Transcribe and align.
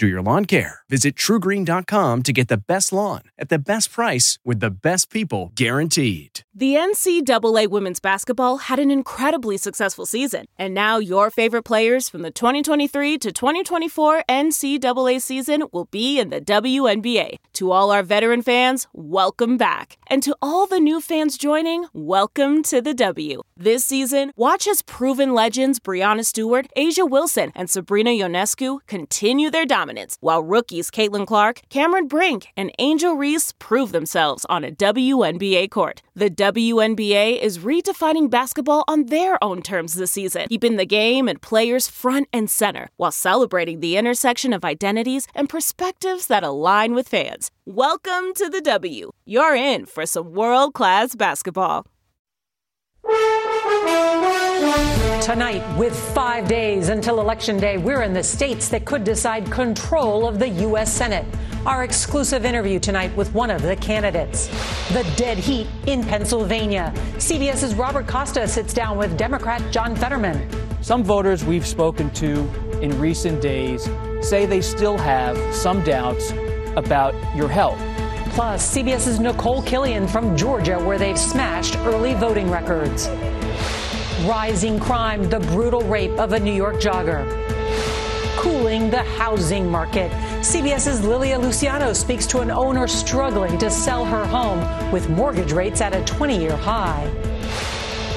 do 0.00 0.08
your 0.08 0.22
lawn 0.22 0.46
care. 0.46 0.80
Visit 0.88 1.14
trugreen.com 1.14 2.22
to 2.24 2.32
get 2.32 2.48
the 2.48 2.56
best 2.56 2.92
lawn 2.92 3.22
at 3.38 3.50
the 3.50 3.58
best 3.58 3.92
price 3.92 4.38
with 4.44 4.58
the 4.58 4.70
best 4.70 5.10
people 5.10 5.52
guaranteed. 5.54 6.40
The 6.52 6.74
NCAA 6.74 7.68
women's 7.68 8.00
basketball 8.00 8.56
had 8.56 8.78
an 8.78 8.90
incredibly 8.90 9.56
successful 9.56 10.04
season, 10.04 10.46
and 10.58 10.74
now 10.74 10.98
your 10.98 11.30
favorite 11.30 11.62
players 11.62 12.08
from 12.08 12.22
the 12.22 12.30
2023 12.30 13.18
to 13.18 13.30
2024 13.32 14.24
NCAA 14.28 15.22
season 15.22 15.62
will 15.72 15.84
be 15.84 16.18
in 16.18 16.30
the 16.30 16.40
WNBA. 16.40 17.36
To 17.54 17.70
all 17.70 17.90
our 17.90 18.02
veteran 18.02 18.42
fans, 18.42 18.88
welcome 18.92 19.56
back. 19.58 19.98
And 20.08 20.22
to 20.22 20.36
all 20.42 20.66
the 20.66 20.80
new 20.80 21.00
fans 21.00 21.38
joining, 21.38 21.86
welcome 21.92 22.62
to 22.64 22.80
the 22.80 22.94
W. 22.94 23.42
This 23.56 23.84
season, 23.84 24.32
watch 24.36 24.66
as 24.66 24.82
proven 24.82 25.34
legends 25.34 25.78
Breanna 25.78 26.24
Stewart, 26.24 26.66
A'ja 26.76 27.08
Wilson, 27.08 27.52
and 27.54 27.68
Sabrina 27.70 28.10
Ionescu 28.10 28.80
continue 28.86 29.50
their 29.50 29.66
dominance, 29.66 29.89
while 30.20 30.42
rookies 30.42 30.90
Caitlin 30.90 31.26
Clark, 31.26 31.62
Cameron 31.68 32.06
Brink, 32.06 32.48
and 32.56 32.70
Angel 32.78 33.14
Reese 33.14 33.52
prove 33.58 33.92
themselves 33.92 34.44
on 34.48 34.64
a 34.64 34.70
WNBA 34.70 35.70
court. 35.70 36.02
The 36.14 36.30
WNBA 36.30 37.40
is 37.40 37.58
redefining 37.58 38.28
basketball 38.30 38.84
on 38.86 39.06
their 39.06 39.42
own 39.42 39.62
terms 39.62 39.94
this 39.94 40.12
season, 40.12 40.48
keeping 40.48 40.76
the 40.76 40.86
game 40.86 41.28
and 41.28 41.40
players 41.40 41.88
front 41.88 42.28
and 42.32 42.50
center, 42.50 42.88
while 42.96 43.12
celebrating 43.12 43.80
the 43.80 43.96
intersection 43.96 44.52
of 44.52 44.64
identities 44.64 45.26
and 45.34 45.48
perspectives 45.48 46.26
that 46.26 46.42
align 46.42 46.94
with 46.94 47.08
fans. 47.08 47.50
Welcome 47.64 48.34
to 48.34 48.48
the 48.48 48.60
W. 48.60 49.12
You're 49.24 49.54
in 49.54 49.86
for 49.86 50.06
some 50.06 50.32
world 50.32 50.74
class 50.74 51.14
basketball. 51.14 51.86
Tonight, 54.60 55.64
with 55.78 55.98
five 56.12 56.46
days 56.46 56.90
until 56.90 57.20
Election 57.20 57.56
Day, 57.56 57.78
we're 57.78 58.02
in 58.02 58.12
the 58.12 58.22
states 58.22 58.68
that 58.68 58.84
could 58.84 59.04
decide 59.04 59.50
control 59.50 60.28
of 60.28 60.38
the 60.38 60.48
U.S. 60.48 60.92
Senate. 60.92 61.24
Our 61.64 61.82
exclusive 61.82 62.44
interview 62.44 62.78
tonight 62.78 63.16
with 63.16 63.32
one 63.32 63.48
of 63.50 63.62
the 63.62 63.76
candidates. 63.76 64.48
The 64.88 65.10
dead 65.16 65.38
heat 65.38 65.66
in 65.86 66.04
Pennsylvania. 66.04 66.92
CBS's 67.16 67.74
Robert 67.74 68.06
Costa 68.06 68.46
sits 68.46 68.74
down 68.74 68.98
with 68.98 69.16
Democrat 69.16 69.62
John 69.72 69.96
Fetterman. 69.96 70.46
Some 70.82 71.04
voters 71.04 71.42
we've 71.42 71.66
spoken 71.66 72.10
to 72.10 72.46
in 72.82 72.98
recent 73.00 73.40
days 73.40 73.88
say 74.20 74.44
they 74.44 74.60
still 74.60 74.98
have 74.98 75.38
some 75.54 75.82
doubts 75.84 76.32
about 76.76 77.14
your 77.34 77.48
health. 77.48 77.80
Plus, 78.34 78.76
CBS's 78.76 79.20
Nicole 79.20 79.62
Killion 79.62 80.08
from 80.08 80.36
Georgia, 80.36 80.78
where 80.78 80.98
they've 80.98 81.18
smashed 81.18 81.78
early 81.78 82.12
voting 82.12 82.50
records. 82.50 83.08
Rising 84.26 84.78
crime, 84.78 85.30
the 85.30 85.40
brutal 85.40 85.80
rape 85.80 86.18
of 86.18 86.34
a 86.34 86.40
New 86.40 86.52
York 86.52 86.76
jogger. 86.76 87.24
Cooling 88.36 88.90
the 88.90 89.02
housing 89.02 89.66
market. 89.70 90.10
CBS's 90.42 91.02
Lilia 91.02 91.38
Luciano 91.38 91.94
speaks 91.94 92.26
to 92.26 92.40
an 92.40 92.50
owner 92.50 92.86
struggling 92.86 93.56
to 93.56 93.70
sell 93.70 94.04
her 94.04 94.26
home 94.26 94.92
with 94.92 95.08
mortgage 95.08 95.52
rates 95.52 95.80
at 95.80 95.94
a 95.94 96.04
20 96.04 96.38
year 96.38 96.54
high. 96.54 97.10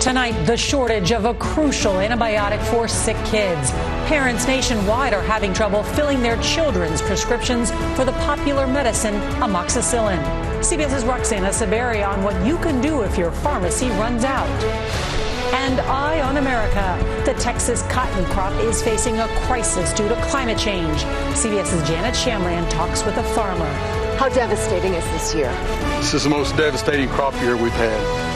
Tonight, 0.01 0.33
the 0.45 0.57
shortage 0.57 1.13
of 1.13 1.23
a 1.23 1.33
crucial 1.35 1.93
antibiotic 1.93 2.61
for 2.65 2.85
sick 2.85 3.17
kids. 3.23 3.71
Parents 4.09 4.45
nationwide 4.45 5.13
are 5.13 5.23
having 5.23 5.53
trouble 5.53 5.83
filling 5.83 6.21
their 6.21 6.35
children's 6.41 7.01
prescriptions 7.01 7.71
for 7.95 8.03
the 8.03 8.11
popular 8.23 8.67
medicine 8.67 9.15
amoxicillin. 9.39 10.21
CBS's 10.59 11.05
Roxana 11.05 11.47
Saberi 11.47 12.05
on 12.05 12.21
what 12.23 12.45
you 12.45 12.57
can 12.57 12.81
do 12.81 13.03
if 13.03 13.17
your 13.17 13.31
pharmacy 13.31 13.87
runs 13.91 14.25
out. 14.25 15.12
And 15.55 15.79
Eye 15.81 16.19
on 16.21 16.37
America. 16.37 17.23
The 17.25 17.33
Texas 17.35 17.83
cotton 17.83 18.25
crop 18.25 18.53
is 18.63 18.81
facing 18.81 19.19
a 19.19 19.27
crisis 19.45 19.93
due 19.93 20.09
to 20.09 20.15
climate 20.23 20.57
change. 20.57 20.97
CBS's 21.35 21.87
Janet 21.87 22.15
Shamlian 22.15 22.67
talks 22.71 23.05
with 23.05 23.15
a 23.17 23.23
farmer. 23.35 23.71
How 24.17 24.29
devastating 24.29 24.95
is 24.95 25.05
this 25.11 25.35
year? 25.35 25.51
This 25.97 26.15
is 26.15 26.23
the 26.23 26.29
most 26.31 26.57
devastating 26.57 27.07
crop 27.09 27.33
year 27.41 27.55
we've 27.55 27.71
had. 27.73 28.33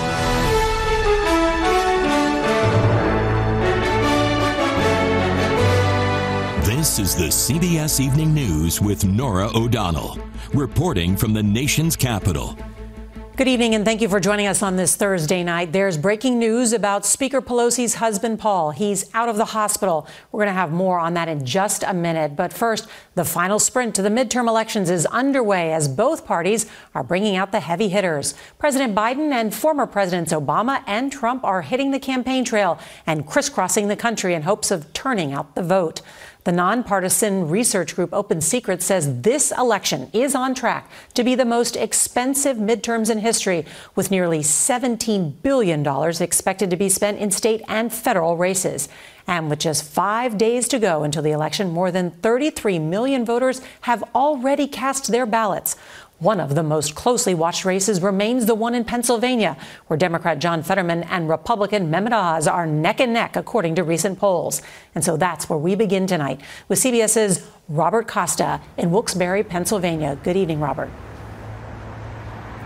This 6.63 6.99
is 6.99 7.15
the 7.15 7.29
CBS 7.29 7.99
Evening 7.99 8.31
News 8.31 8.79
with 8.79 9.05
Norah 9.05 9.49
O'Donnell, 9.55 10.19
reporting 10.53 11.17
from 11.17 11.33
the 11.33 11.41
nation's 11.41 11.95
capital. 11.95 12.55
Good 13.37 13.47
evening, 13.47 13.75
and 13.75 13.85
thank 13.85 14.01
you 14.01 14.09
for 14.09 14.19
joining 14.19 14.47
us 14.47 14.63
on 14.63 14.77
this 14.77 14.95
Thursday 14.95 15.43
night. 15.43 15.71
There's 15.71 15.95
breaking 15.95 16.39
news 16.39 16.73
about 16.73 17.05
Speaker 17.05 17.39
Pelosi's 17.39 17.93
husband, 17.93 18.39
Paul. 18.39 18.71
He's 18.71 19.13
out 19.13 19.29
of 19.29 19.37
the 19.37 19.45
hospital. 19.45 20.07
We're 20.31 20.39
going 20.39 20.55
to 20.55 20.59
have 20.59 20.71
more 20.71 20.97
on 20.97 21.13
that 21.13 21.27
in 21.27 21.45
just 21.45 21.83
a 21.83 21.93
minute. 21.93 22.35
But 22.35 22.51
first, 22.51 22.87
the 23.13 23.23
final 23.23 23.59
sprint 23.59 23.93
to 23.93 24.01
the 24.01 24.09
midterm 24.09 24.47
elections 24.47 24.89
is 24.89 25.05
underway 25.05 25.71
as 25.71 25.87
both 25.87 26.25
parties 26.25 26.65
are 26.95 27.03
bringing 27.03 27.35
out 27.35 27.51
the 27.51 27.59
heavy 27.59 27.89
hitters. 27.89 28.33
President 28.57 28.95
Biden 28.95 29.31
and 29.31 29.53
former 29.53 29.85
Presidents 29.85 30.33
Obama 30.33 30.83
and 30.87 31.11
Trump 31.11 31.43
are 31.43 31.61
hitting 31.61 31.91
the 31.91 31.99
campaign 31.99 32.43
trail 32.43 32.79
and 33.05 33.27
crisscrossing 33.27 33.87
the 33.87 33.95
country 33.95 34.33
in 34.33 34.41
hopes 34.41 34.71
of 34.71 34.91
turning 34.93 35.31
out 35.31 35.53
the 35.53 35.61
vote. 35.61 36.01
The 36.47 36.53
nonpartisan 36.53 37.49
research 37.49 37.93
group 37.93 38.13
Open 38.13 38.39
Secrets 38.39 38.85
says 38.85 39.19
this 39.21 39.51
election 39.51 40.09
is 40.13 40.33
on 40.33 40.55
track 40.55 40.89
to 41.13 41.25
be 41.25 41.35
the 41.35 41.43
most 41.43 41.75
expensive 41.75 42.55
midterms 42.55 43.09
in 43.09 43.19
history, 43.19 43.65
with 43.95 44.11
nearly 44.11 44.39
$17 44.39 45.41
billion 45.41 45.85
expected 46.21 46.69
to 46.69 46.77
be 46.77 46.87
spent 46.87 47.19
in 47.19 47.31
state 47.31 47.63
and 47.67 47.91
federal 47.91 48.37
races. 48.37 48.87
And 49.27 49.49
with 49.49 49.59
just 49.59 49.83
five 49.83 50.37
days 50.37 50.69
to 50.69 50.79
go 50.79 51.03
until 51.03 51.21
the 51.21 51.31
election, 51.31 51.71
more 51.71 51.91
than 51.91 52.11
33 52.11 52.79
million 52.79 53.25
voters 53.25 53.59
have 53.81 54.01
already 54.15 54.67
cast 54.67 55.11
their 55.11 55.25
ballots. 55.25 55.75
One 56.19 56.39
of 56.39 56.55
the 56.55 56.63
most 56.63 56.95
closely 56.95 57.35
watched 57.35 57.63
races 57.63 58.01
remains 58.01 58.47
the 58.47 58.55
one 58.55 58.73
in 58.73 58.85
Pennsylvania, 58.85 59.55
where 59.85 59.97
Democrat 59.97 60.39
John 60.39 60.63
Fetterman 60.63 61.03
and 61.03 61.29
Republican 61.29 61.91
Mehmet 61.91 62.11
Oz 62.11 62.47
are 62.47 62.65
neck 62.65 62.99
and 62.99 63.13
neck, 63.13 63.35
according 63.35 63.75
to 63.75 63.83
recent 63.83 64.17
polls. 64.17 64.63
And 64.95 65.03
so 65.03 65.15
that's 65.15 65.47
where 65.47 65.59
we 65.59 65.75
begin 65.75 66.07
tonight 66.07 66.41
with 66.67 66.79
CBS's 66.79 67.47
Robert 67.69 68.07
Costa 68.07 68.61
in 68.77 68.89
Wilkes-Barre, 68.89 69.43
Pennsylvania. 69.43 70.17
Good 70.23 70.37
evening, 70.37 70.59
Robert. 70.59 70.89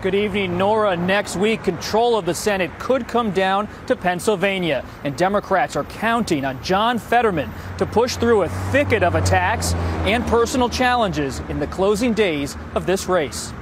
Good 0.02 0.16
evening, 0.16 0.58
Norah. 0.58 0.96
Next 0.96 1.36
week, 1.36 1.62
control 1.62 2.18
of 2.18 2.26
the 2.26 2.34
Senate 2.34 2.76
could 2.80 3.06
come 3.06 3.30
down 3.30 3.68
to 3.86 3.94
Pennsylvania, 3.94 4.84
and 5.04 5.16
Democrats 5.16 5.76
are 5.76 5.84
counting 5.84 6.44
on 6.44 6.60
John 6.60 6.98
Fetterman 6.98 7.48
to 7.78 7.86
push 7.86 8.16
through 8.16 8.42
a 8.42 8.48
thicket 8.72 9.04
of 9.04 9.14
attacks 9.14 9.74
and 10.04 10.26
personal 10.26 10.68
challenges 10.68 11.38
in 11.48 11.60
the 11.60 11.68
closing 11.68 12.14
days 12.14 12.56
of 12.74 12.84
this 12.84 13.06
race. 13.06 13.52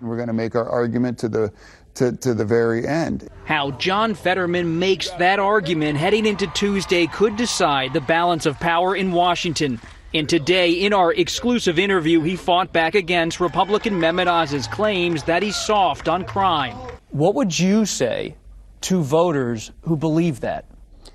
We're 0.00 0.16
going 0.16 0.28
to 0.28 0.32
make 0.32 0.54
our 0.54 0.70
argument 0.70 1.18
to 1.18 1.28
the 1.28 1.52
to, 1.96 2.12
to 2.12 2.32
the 2.32 2.44
very 2.44 2.88
end. 2.88 3.28
How 3.44 3.72
John 3.72 4.14
Fetterman 4.14 4.78
makes 4.78 5.10
that 5.10 5.38
argument 5.38 5.98
heading 5.98 6.24
into 6.24 6.46
Tuesday 6.48 7.06
could 7.06 7.36
decide 7.36 7.92
the 7.92 8.00
balance 8.00 8.46
of 8.46 8.58
power 8.58 8.96
in 8.96 9.12
Washington. 9.12 9.80
And 10.14 10.28
today, 10.28 10.70
in 10.70 10.92
our 10.92 11.12
exclusive 11.12 11.76
interview, 11.76 12.20
he 12.20 12.36
fought 12.36 12.72
back 12.72 12.94
against 12.94 13.40
Republican 13.40 13.94
Mehmet 13.94 14.28
Oz's 14.28 14.68
claims 14.68 15.24
that 15.24 15.42
he's 15.42 15.56
soft 15.56 16.08
on 16.08 16.24
crime. 16.24 16.76
What 17.10 17.34
would 17.34 17.58
you 17.58 17.84
say 17.84 18.36
to 18.82 19.02
voters 19.02 19.72
who 19.80 19.96
believe 19.96 20.38
that? 20.40 20.66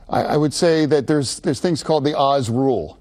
I, 0.09 0.23
I 0.23 0.37
would 0.37 0.53
say 0.53 0.85
that 0.85 1.07
there's 1.07 1.39
there's 1.39 1.61
things 1.61 1.81
called 1.81 2.03
the 2.03 2.17
Oz 2.17 2.49
rule. 2.49 2.99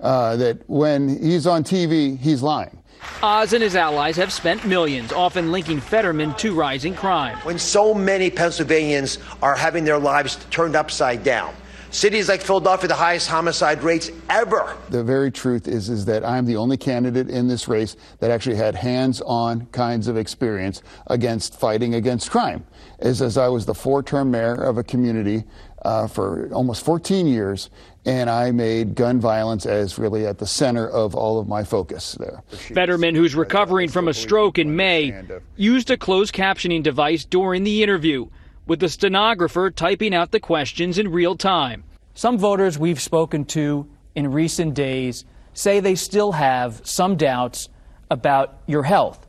Uh, 0.00 0.34
that 0.36 0.68
when 0.68 1.22
he's 1.22 1.46
on 1.46 1.62
TV, 1.62 2.18
he's 2.18 2.42
lying. 2.42 2.82
Oz 3.22 3.52
and 3.52 3.62
his 3.62 3.76
allies 3.76 4.16
have 4.16 4.32
spent 4.32 4.64
millions, 4.66 5.12
often 5.12 5.52
linking 5.52 5.78
Fetterman 5.78 6.34
to 6.34 6.54
rising 6.54 6.94
crime. 6.94 7.36
When 7.44 7.58
so 7.58 7.94
many 7.94 8.30
Pennsylvanians 8.30 9.18
are 9.42 9.54
having 9.54 9.84
their 9.84 9.98
lives 9.98 10.44
turned 10.50 10.74
upside 10.74 11.22
down, 11.22 11.54
Cities 11.90 12.28
like 12.28 12.40
Philadelphia, 12.40 12.86
the 12.86 12.94
highest 12.94 13.28
homicide 13.28 13.82
rates 13.82 14.12
ever. 14.28 14.76
The 14.90 15.02
very 15.02 15.32
truth 15.32 15.66
is, 15.66 15.88
is 15.88 16.04
that 16.04 16.24
I'm 16.24 16.46
the 16.46 16.56
only 16.56 16.76
candidate 16.76 17.28
in 17.28 17.48
this 17.48 17.66
race 17.66 17.96
that 18.20 18.30
actually 18.30 18.54
had 18.54 18.76
hands-on 18.76 19.66
kinds 19.66 20.06
of 20.06 20.16
experience 20.16 20.82
against 21.08 21.58
fighting 21.58 21.96
against 21.96 22.30
crime. 22.30 22.64
As, 23.00 23.20
as 23.20 23.36
I 23.36 23.48
was 23.48 23.66
the 23.66 23.74
four-term 23.74 24.30
mayor 24.30 24.54
of 24.54 24.78
a 24.78 24.84
community 24.84 25.42
uh, 25.82 26.06
for 26.06 26.48
almost 26.52 26.84
14 26.84 27.26
years, 27.26 27.70
and 28.04 28.30
I 28.30 28.52
made 28.52 28.94
gun 28.94 29.18
violence 29.18 29.66
as 29.66 29.98
really 29.98 30.26
at 30.26 30.38
the 30.38 30.46
center 30.46 30.88
of 30.88 31.16
all 31.16 31.40
of 31.40 31.48
my 31.48 31.64
focus 31.64 32.14
there. 32.20 32.42
Fetterman, 32.50 33.16
who's 33.16 33.34
recovering 33.34 33.88
from 33.88 34.06
a 34.06 34.14
stroke 34.14 34.58
in 34.58 34.76
May, 34.76 35.22
used 35.56 35.90
a 35.90 35.96
closed 35.96 36.34
captioning 36.34 36.84
device 36.84 37.24
during 37.24 37.64
the 37.64 37.82
interview, 37.82 38.26
with 38.66 38.80
the 38.80 38.88
stenographer 38.88 39.70
typing 39.70 40.14
out 40.14 40.30
the 40.30 40.40
questions 40.40 40.98
in 40.98 41.08
real 41.08 41.36
time. 41.36 41.84
Some 42.14 42.38
voters 42.38 42.78
we've 42.78 43.00
spoken 43.00 43.44
to 43.46 43.88
in 44.14 44.30
recent 44.32 44.74
days 44.74 45.24
say 45.54 45.80
they 45.80 45.94
still 45.94 46.32
have 46.32 46.80
some 46.84 47.16
doubts 47.16 47.68
about 48.10 48.58
your 48.66 48.82
health. 48.82 49.26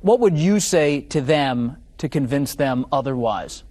What 0.00 0.20
would 0.20 0.36
you 0.36 0.60
say 0.60 1.00
to 1.00 1.20
them 1.20 1.76
to 1.98 2.08
convince 2.08 2.54
them 2.54 2.86
otherwise? 2.92 3.64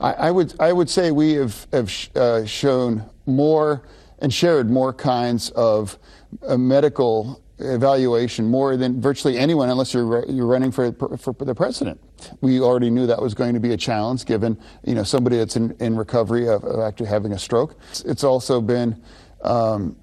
I, 0.00 0.12
I 0.12 0.30
would 0.30 0.54
I 0.60 0.72
would 0.72 0.88
say 0.88 1.10
we 1.10 1.32
have 1.34 1.66
have 1.72 1.90
sh- 1.90 2.08
uh, 2.14 2.44
shown 2.44 3.04
more 3.26 3.82
and 4.20 4.32
shared 4.32 4.70
more 4.70 4.92
kinds 4.92 5.50
of 5.50 5.98
uh, 6.46 6.56
medical 6.56 7.42
evaluation 7.58 8.46
more 8.46 8.76
than 8.76 9.00
virtually 9.00 9.36
anyone, 9.36 9.68
unless 9.68 9.92
you're 9.92 10.24
you're 10.28 10.46
running 10.46 10.70
for 10.70 10.92
for 10.92 11.32
the 11.32 11.54
president. 11.54 12.00
We 12.40 12.60
already 12.60 12.90
knew 12.90 13.06
that 13.06 13.20
was 13.20 13.34
going 13.34 13.54
to 13.54 13.60
be 13.60 13.72
a 13.72 13.76
challenge, 13.76 14.24
given 14.24 14.58
you 14.84 14.94
know 14.94 15.04
somebody 15.04 15.36
that's 15.36 15.56
in, 15.56 15.76
in 15.80 15.96
recovery 15.96 16.48
of, 16.48 16.64
of 16.64 16.80
actually 16.80 17.06
having 17.06 17.32
a 17.32 17.38
stroke. 17.38 17.76
It's, 17.90 18.00
it's 18.02 18.24
also 18.24 18.60
been. 18.60 19.02
Um, 19.42 19.96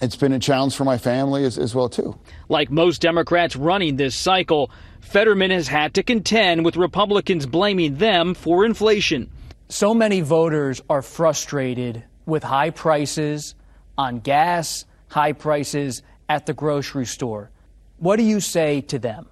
it's 0.00 0.16
been 0.16 0.32
a 0.32 0.38
challenge 0.38 0.76
for 0.76 0.84
my 0.84 0.96
family 0.96 1.44
as, 1.44 1.58
as 1.58 1.74
well 1.74 1.88
too. 1.88 2.16
Like 2.48 2.70
most 2.70 3.00
Democrats 3.00 3.56
running 3.56 3.96
this 3.96 4.14
cycle, 4.14 4.70
Fetterman 5.00 5.50
has 5.50 5.66
had 5.66 5.94
to 5.94 6.02
contend 6.02 6.64
with 6.64 6.76
Republicans 6.76 7.46
blaming 7.46 7.96
them 7.96 8.34
for 8.34 8.64
inflation. 8.64 9.30
So 9.68 9.94
many 9.94 10.20
voters 10.20 10.80
are 10.88 11.02
frustrated 11.02 12.04
with 12.26 12.44
high 12.44 12.70
prices 12.70 13.54
on 13.96 14.20
gas, 14.20 14.84
high 15.08 15.32
prices 15.32 16.02
at 16.28 16.46
the 16.46 16.54
grocery 16.54 17.06
store. 17.06 17.50
What 17.98 18.16
do 18.16 18.22
you 18.22 18.40
say 18.40 18.80
to 18.82 18.98
them? 18.98 19.26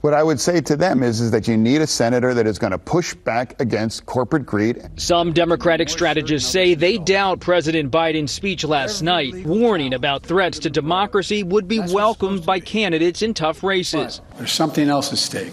What 0.00 0.14
I 0.14 0.22
would 0.22 0.40
say 0.40 0.60
to 0.60 0.76
them 0.76 1.02
is, 1.02 1.20
is 1.20 1.30
that 1.30 1.46
you 1.48 1.56
need 1.56 1.80
a 1.80 1.86
senator 1.86 2.34
that 2.34 2.46
is 2.46 2.58
going 2.58 2.72
to 2.72 2.78
push 2.78 3.14
back 3.14 3.60
against 3.60 4.06
corporate 4.06 4.46
greed. 4.46 4.82
Some 4.96 5.32
Democratic 5.32 5.88
strategists 5.88 6.50
say 6.50 6.74
they 6.74 6.98
doubt 6.98 7.40
President 7.40 7.90
Biden's 7.90 8.32
speech 8.32 8.64
last 8.64 9.02
night, 9.02 9.34
warning 9.44 9.94
about 9.94 10.22
threats 10.22 10.58
to 10.60 10.70
democracy 10.70 11.42
would 11.42 11.68
be 11.68 11.80
welcomed 11.80 12.44
by 12.44 12.60
candidates 12.60 13.22
in 13.22 13.34
tough 13.34 13.62
races. 13.62 14.20
There's 14.36 14.52
something 14.52 14.88
else 14.88 15.12
at 15.12 15.18
stake 15.18 15.52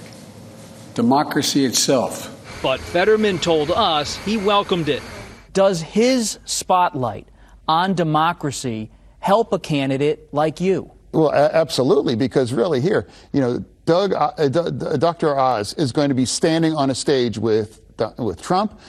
democracy 0.99 1.63
itself. 1.63 2.35
But 2.61 2.81
Fetterman 2.81 3.39
told 3.39 3.71
us 3.71 4.17
he 4.25 4.35
welcomed 4.35 4.89
it. 4.89 5.01
Does 5.53 5.81
his 5.81 6.39
spotlight 6.43 7.27
on 7.69 7.93
democracy 7.93 8.91
help 9.19 9.53
a 9.53 9.59
candidate 9.59 10.27
like 10.33 10.59
you? 10.59 10.91
Well, 11.11 11.33
absolutely, 11.33 12.15
because 12.15 12.53
really 12.53 12.81
here, 12.81 13.07
you 13.33 13.41
know, 13.41 13.63
Doug, 13.85 14.13
uh, 14.13 14.31
uh 14.37 14.97
Dr. 14.97 15.37
Oz 15.37 15.73
is 15.73 15.91
going 15.91 16.09
to 16.09 16.15
be 16.15 16.25
standing 16.25 16.75
on 16.75 16.91
a 16.91 16.95
stage 16.95 17.37
with, 17.37 17.81
with 18.17 18.41
Trump. 18.41 18.79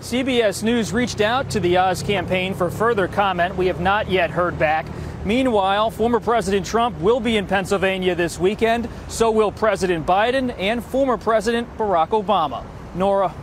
CBS 0.00 0.62
News 0.62 0.92
reached 0.92 1.20
out 1.20 1.50
to 1.50 1.60
the 1.60 1.76
Oz 1.76 2.02
campaign 2.02 2.54
for 2.54 2.70
further 2.70 3.06
comment. 3.06 3.56
We 3.56 3.66
have 3.66 3.80
not 3.80 4.10
yet 4.10 4.30
heard 4.30 4.58
back. 4.58 4.86
Meanwhile, 5.24 5.90
former 5.90 6.20
President 6.20 6.64
Trump 6.64 6.98
will 7.00 7.20
be 7.20 7.36
in 7.36 7.46
Pennsylvania 7.46 8.14
this 8.14 8.38
weekend. 8.38 8.88
So 9.08 9.30
will 9.30 9.52
President 9.52 10.06
Biden 10.06 10.56
and 10.58 10.82
former 10.82 11.18
President 11.18 11.68
Barack 11.76 12.08
Obama. 12.08 12.64
Norah. 12.94 13.34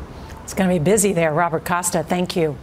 It's 0.43 0.55
going 0.55 0.69
to 0.69 0.75
be 0.75 0.83
busy 0.83 1.13
there. 1.13 1.33
Robert 1.33 1.63
Costa, 1.63 2.03
thank 2.03 2.35
you. 2.35 2.57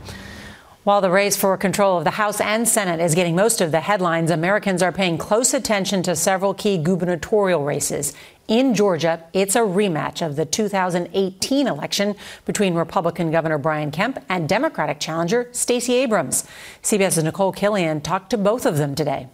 While 0.84 1.00
the 1.00 1.10
race 1.10 1.34
for 1.34 1.56
control 1.56 1.96
of 1.96 2.04
the 2.04 2.10
House 2.10 2.42
and 2.42 2.68
Senate 2.68 3.00
is 3.00 3.14
getting 3.14 3.34
most 3.34 3.62
of 3.62 3.72
the 3.72 3.80
headlines, 3.80 4.30
Americans 4.30 4.82
are 4.82 4.92
paying 4.92 5.16
close 5.16 5.54
attention 5.54 6.02
to 6.02 6.14
several 6.14 6.52
key 6.52 6.76
gubernatorial 6.76 7.64
races. 7.64 8.12
In 8.48 8.74
Georgia, 8.74 9.24
it's 9.32 9.56
a 9.56 9.60
rematch 9.60 10.20
of 10.20 10.36
the 10.36 10.44
2018 10.44 11.66
election 11.66 12.14
between 12.44 12.74
Republican 12.74 13.30
Governor 13.30 13.56
Brian 13.56 13.90
Kemp 13.92 14.22
and 14.28 14.46
Democratic 14.46 15.00
challenger 15.00 15.48
Stacey 15.52 15.94
Abrams. 15.94 16.46
CBS's 16.82 17.24
Nicole 17.24 17.54
Killion 17.54 18.02
talked 18.02 18.28
to 18.28 18.36
both 18.36 18.66
of 18.66 18.76
them 18.76 18.94
today. 18.94 19.28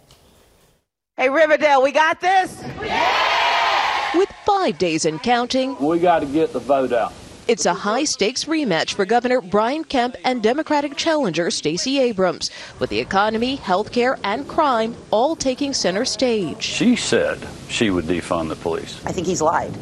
Hey, 1.17 1.27
Riverdale, 1.27 1.83
we 1.83 1.91
got 1.91 2.21
this? 2.21 2.63
Yeah! 2.81 4.17
With 4.17 4.31
five 4.45 4.77
days 4.77 5.03
and 5.03 5.21
counting, 5.21 5.77
we 5.79 5.99
got 5.99 6.19
to 6.19 6.27
get 6.27 6.53
the 6.53 6.59
vote 6.59 6.93
out. 6.93 7.11
It's 7.51 7.65
a 7.65 7.73
high 7.73 8.05
stakes 8.05 8.45
rematch 8.45 8.93
for 8.93 9.03
Governor 9.03 9.41
Brian 9.41 9.83
Kemp 9.83 10.15
and 10.23 10.41
Democratic 10.41 10.95
challenger 10.95 11.51
Stacey 11.51 11.99
Abrams, 11.99 12.49
with 12.79 12.89
the 12.89 13.01
economy, 13.01 13.57
health 13.57 13.91
care, 13.91 14.17
and 14.23 14.47
crime 14.47 14.95
all 15.11 15.35
taking 15.35 15.73
center 15.73 16.05
stage. 16.05 16.63
She 16.63 16.95
said 16.95 17.45
she 17.67 17.89
would 17.89 18.05
defund 18.05 18.47
the 18.47 18.55
police. 18.55 19.05
I 19.05 19.11
think 19.11 19.27
he's 19.27 19.41
lied. 19.41 19.77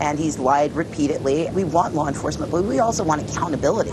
And 0.00 0.18
he's 0.18 0.40
lied 0.40 0.72
repeatedly. 0.72 1.48
We 1.52 1.62
want 1.62 1.94
law 1.94 2.08
enforcement, 2.08 2.50
but 2.50 2.64
we 2.64 2.80
also 2.80 3.04
want 3.04 3.30
accountability. 3.30 3.92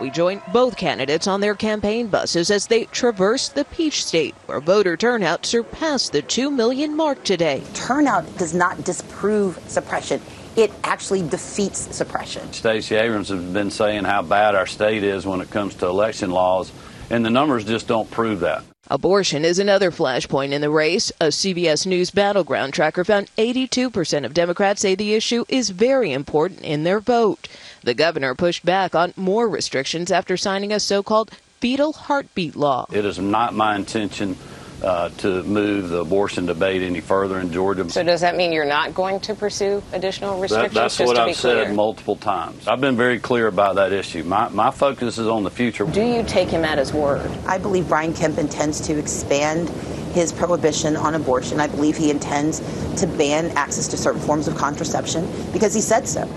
We 0.00 0.08
joined 0.08 0.40
both 0.50 0.78
candidates 0.78 1.26
on 1.26 1.42
their 1.42 1.54
campaign 1.54 2.06
buses 2.06 2.50
as 2.50 2.68
they 2.68 2.86
traverse 2.86 3.50
the 3.50 3.66
Peach 3.66 4.02
State, 4.02 4.34
where 4.46 4.60
voter 4.60 4.96
turnout 4.96 5.44
surpassed 5.44 6.12
the 6.12 6.22
2 6.22 6.50
million 6.50 6.96
mark 6.96 7.22
today. 7.22 7.62
Turnout 7.74 8.24
does 8.38 8.54
not 8.54 8.82
disprove 8.82 9.58
suppression 9.68 10.22
it 10.60 10.72
actually 10.84 11.26
defeats 11.28 11.94
suppression. 11.94 12.52
Stacey 12.52 12.96
Abrams 12.96 13.28
has 13.28 13.42
been 13.42 13.70
saying 13.70 14.04
how 14.04 14.22
bad 14.22 14.54
our 14.54 14.66
state 14.66 15.02
is 15.02 15.26
when 15.26 15.40
it 15.40 15.50
comes 15.50 15.74
to 15.76 15.86
election 15.86 16.30
laws, 16.30 16.72
and 17.10 17.24
the 17.24 17.30
numbers 17.30 17.64
just 17.64 17.88
don't 17.88 18.10
prove 18.10 18.40
that. 18.40 18.62
Abortion 18.92 19.44
is 19.44 19.60
another 19.60 19.92
flashpoint 19.92 20.50
in 20.50 20.60
the 20.60 20.70
race. 20.70 21.12
A 21.20 21.26
CBS 21.26 21.86
News 21.86 22.10
battleground 22.10 22.74
tracker 22.74 23.04
found 23.04 23.28
82% 23.36 24.24
of 24.24 24.34
Democrats 24.34 24.80
say 24.80 24.96
the 24.96 25.14
issue 25.14 25.44
is 25.48 25.70
very 25.70 26.12
important 26.12 26.62
in 26.62 26.82
their 26.82 26.98
vote. 26.98 27.46
The 27.84 27.94
governor 27.94 28.34
pushed 28.34 28.64
back 28.64 28.96
on 28.96 29.14
more 29.16 29.48
restrictions 29.48 30.10
after 30.10 30.36
signing 30.36 30.72
a 30.72 30.80
so 30.80 31.04
called 31.04 31.30
fetal 31.60 31.92
heartbeat 31.92 32.56
law. 32.56 32.86
It 32.90 33.04
is 33.04 33.18
not 33.18 33.54
my 33.54 33.76
intention 33.76 34.36
uh, 34.82 35.08
to 35.18 35.42
move 35.44 35.90
the 35.90 35.98
abortion 35.98 36.46
debate 36.46 36.82
any 36.82 37.00
further 37.00 37.38
in 37.38 37.52
Georgia. 37.52 37.88
So 37.90 38.02
does 38.02 38.20
that 38.20 38.36
mean 38.36 38.52
you're 38.52 38.64
not 38.64 38.94
going 38.94 39.20
to 39.20 39.34
pursue 39.34 39.82
additional 39.92 40.40
restrictions? 40.40 40.74
That, 40.74 40.80
that's 40.80 40.98
what 40.98 41.18
I've 41.18 41.36
said 41.36 41.74
multiple 41.74 42.16
times. 42.16 42.66
I've 42.66 42.80
been 42.80 42.96
very 42.96 43.18
clear 43.18 43.46
about 43.46 43.76
that 43.76 43.92
issue. 43.92 44.24
My, 44.24 44.48
my 44.48 44.70
focus 44.70 45.18
is 45.18 45.26
on 45.26 45.44
the 45.44 45.50
future. 45.50 45.84
Do 45.84 46.04
you 46.04 46.22
take 46.24 46.48
him 46.48 46.64
at 46.64 46.78
his 46.78 46.92
word? 46.92 47.30
I 47.46 47.58
believe 47.58 47.88
Brian 47.88 48.14
Kemp 48.14 48.38
intends 48.38 48.80
to 48.86 48.98
expand 48.98 49.68
his 50.14 50.32
prohibition 50.32 50.96
on 50.96 51.14
abortion. 51.14 51.60
I 51.60 51.68
believe 51.68 51.96
he 51.96 52.10
intends 52.10 52.60
to 53.00 53.06
ban 53.06 53.50
access 53.56 53.86
to 53.88 53.96
certain 53.96 54.20
forms 54.20 54.48
of 54.48 54.56
contraception 54.56 55.28
because 55.52 55.72
he 55.74 55.80
said 55.80 56.08
so. 56.08 56.28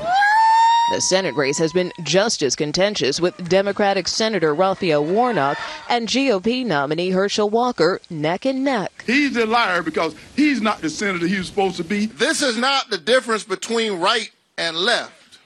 The 0.91 0.99
Senate 1.01 1.35
race 1.35 1.57
has 1.59 1.71
been 1.71 1.93
just 2.03 2.43
as 2.43 2.55
contentious 2.55 3.21
with 3.21 3.49
Democratic 3.49 4.07
Senator 4.07 4.53
Raphael 4.53 5.03
Warnock 5.03 5.57
and 5.89 6.07
GOP 6.07 6.65
nominee 6.65 7.09
Herschel 7.09 7.49
Walker 7.49 8.01
neck 8.09 8.45
and 8.45 8.63
neck. 8.63 9.03
He's 9.07 9.35
a 9.37 9.45
liar 9.45 9.81
because 9.81 10.13
he's 10.35 10.61
not 10.61 10.81
the 10.81 10.89
senator 10.89 11.25
he 11.25 11.37
was 11.37 11.47
supposed 11.47 11.77
to 11.77 11.85
be. 11.85 12.07
This 12.07 12.41
is 12.41 12.57
not 12.57 12.89
the 12.89 12.97
difference 12.97 13.43
between 13.43 14.01
right 14.01 14.29
and 14.57 14.75
left. 14.75 15.39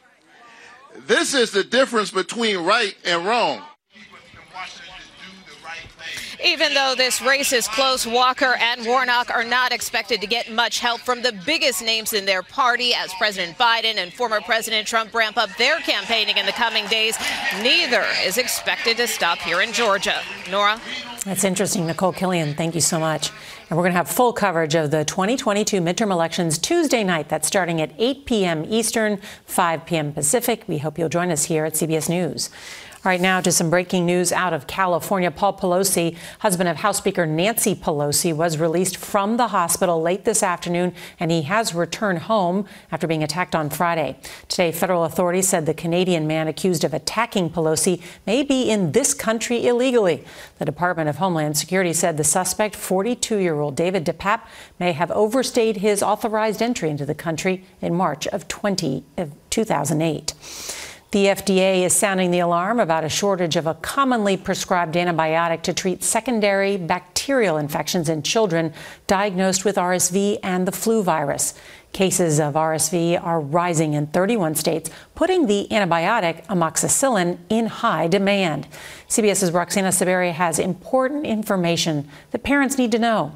This 1.06 1.36
is 1.36 1.52
the 1.52 1.64
difference 1.64 2.10
between 2.10 2.58
right 2.66 2.96
and 3.06 3.26
wrong. 3.26 3.62
Even 6.44 6.74
though 6.74 6.94
this 6.96 7.22
race 7.22 7.52
is 7.52 7.68
close, 7.68 8.06
Walker 8.06 8.56
and 8.60 8.86
Warnock 8.86 9.32
are 9.32 9.44
not 9.44 9.72
expected 9.72 10.22
to 10.22 10.28
get 10.28 10.52
much 10.52 10.80
help 10.80 11.02
from 11.02 11.22
the 11.24 11.32
biggest 11.46 11.84
names 11.84 12.14
in 12.14 12.26
their 12.26 12.44
party 12.44 12.94
as 12.94 13.12
President 13.16 13.58
Biden 13.58 13.98
and 13.98 14.14
former 14.14 14.40
President 14.42 14.88
Trump 14.88 15.14
ramp 15.14 15.38
up 15.38 15.50
their 15.58 15.80
campaigning 15.80 16.38
in 16.38 16.46
the 16.46 16.52
coming 16.52 16.86
days. 16.88 17.18
Neither 17.62 18.06
is 18.24 18.38
expected 18.38 18.98
to 18.98 19.08
stop 19.08 19.40
here 19.40 19.62
in 19.62 19.74
Georgia. 19.74 20.22
Norah? 20.52 20.80
That's 21.26 21.44
interesting. 21.44 21.88
Nicole 21.88 22.14
Killion, 22.14 22.56
thank 22.56 22.76
you 22.76 22.82
so 22.82 23.00
much. 23.00 23.32
And 23.70 23.76
we're 23.76 23.84
going 23.84 23.92
to 23.92 23.98
have 23.98 24.08
full 24.08 24.32
coverage 24.32 24.76
of 24.76 24.92
the 24.92 25.04
2022 25.04 25.82
midterm 25.82 26.12
elections 26.12 26.58
Tuesday 26.58 27.04
night. 27.04 27.28
That's 27.28 27.48
starting 27.48 27.82
at 27.82 27.92
8 27.98 28.26
p.m. 28.26 28.66
Eastern, 28.70 29.20
5 29.46 29.86
p.m. 29.86 30.14
Pacific. 30.14 30.64
We 30.68 30.78
hope 30.78 30.98
you'll 30.98 31.10
join 31.10 31.32
us 31.32 31.46
here 31.46 31.66
at 31.66 31.74
CBS 31.74 32.08
News. 32.08 32.50
Right 33.08 33.22
now 33.22 33.40
to 33.40 33.54
some 33.54 33.70
breaking 33.70 34.06
news 34.06 34.34
out 34.34 34.52
of 34.52 34.68
California. 34.68 35.32
Paul 35.32 35.54
Pelosi, 35.54 36.18
husband 36.40 36.68
of 36.68 36.76
House 36.76 36.98
Speaker 36.98 37.26
Nancy 37.26 37.74
Pelosi, 37.74 38.36
was 38.36 38.58
released 38.58 38.98
from 38.98 39.38
the 39.38 39.48
hospital 39.48 40.02
late 40.02 40.26
this 40.26 40.44
afternoon, 40.44 40.94
and 41.18 41.32
he 41.32 41.44
has 41.44 41.74
returned 41.74 42.20
home 42.24 42.66
after 42.92 43.08
being 43.08 43.24
attacked 43.24 43.56
on 43.56 43.70
Friday. 43.70 44.18
Today, 44.50 44.74
federal 44.74 45.06
authorities 45.06 45.48
said 45.48 45.66
the 45.66 45.74
Canadian 45.74 46.28
man 46.28 46.50
accused 46.50 46.84
of 46.84 46.94
attacking 46.94 47.50
Pelosi 47.50 48.02
may 48.26 48.44
be 48.44 48.70
in 48.70 48.92
this 48.92 49.14
country 49.14 49.66
illegally. 49.66 50.26
The 50.60 50.66
Department 50.66 51.08
of 51.08 51.16
Homeland 51.16 51.58
Security 51.58 51.94
said 51.94 52.18
the 52.18 52.26
suspect, 52.26 52.76
42 52.76 53.38
year 53.38 53.62
old 53.62 53.78
David 53.78 54.06
DePape, 54.06 54.42
may 54.82 54.92
have 54.92 55.12
overstayed 55.12 55.78
his 55.78 56.04
authorized 56.04 56.62
entry 56.62 56.90
into 56.90 57.06
the 57.06 57.16
country 57.16 57.64
in 57.80 57.94
March 57.94 58.28
of 58.28 58.50
20, 58.50 59.06
of 59.16 59.32
2008. 59.50 60.34
The 61.12 61.28
FDA 61.28 61.84
is 61.84 61.96
sounding 61.96 62.32
the 62.32 62.40
alarm 62.40 62.82
about 62.82 63.06
a 63.06 63.10
shortage 63.10 63.56
of 63.56 63.66
a 63.66 63.76
commonly 63.76 64.36
prescribed 64.36 64.96
antibiotic 64.96 65.62
to 65.62 65.74
treat 65.74 66.04
secondary 66.04 66.76
bacterial 66.76 67.56
infections 67.56 68.10
in 68.10 68.24
children 68.24 68.74
diagnosed 69.08 69.64
with 69.64 69.78
RSV 69.78 70.40
and 70.44 70.68
the 70.68 70.74
flu 70.74 71.02
virus. 71.02 71.54
Cases 71.94 72.42
of 72.42 72.56
RSV 72.56 73.24
are 73.24 73.40
rising 73.40 73.94
in 73.94 74.08
31 74.08 74.56
states, 74.56 74.90
putting 75.16 75.48
the 75.48 75.70
antibiotic 75.72 76.46
amoxicillin 76.48 77.38
in 77.50 77.68
high 77.68 78.08
demand. 78.08 78.68
CBS's 79.08 79.52
Roxana 79.52 79.90
Saberi 79.90 80.34
has 80.34 80.60
important 80.60 81.26
information 81.26 82.10
that 82.32 82.44
parents 82.44 82.78
need 82.78 82.92
to 82.92 83.00
know. 83.00 83.32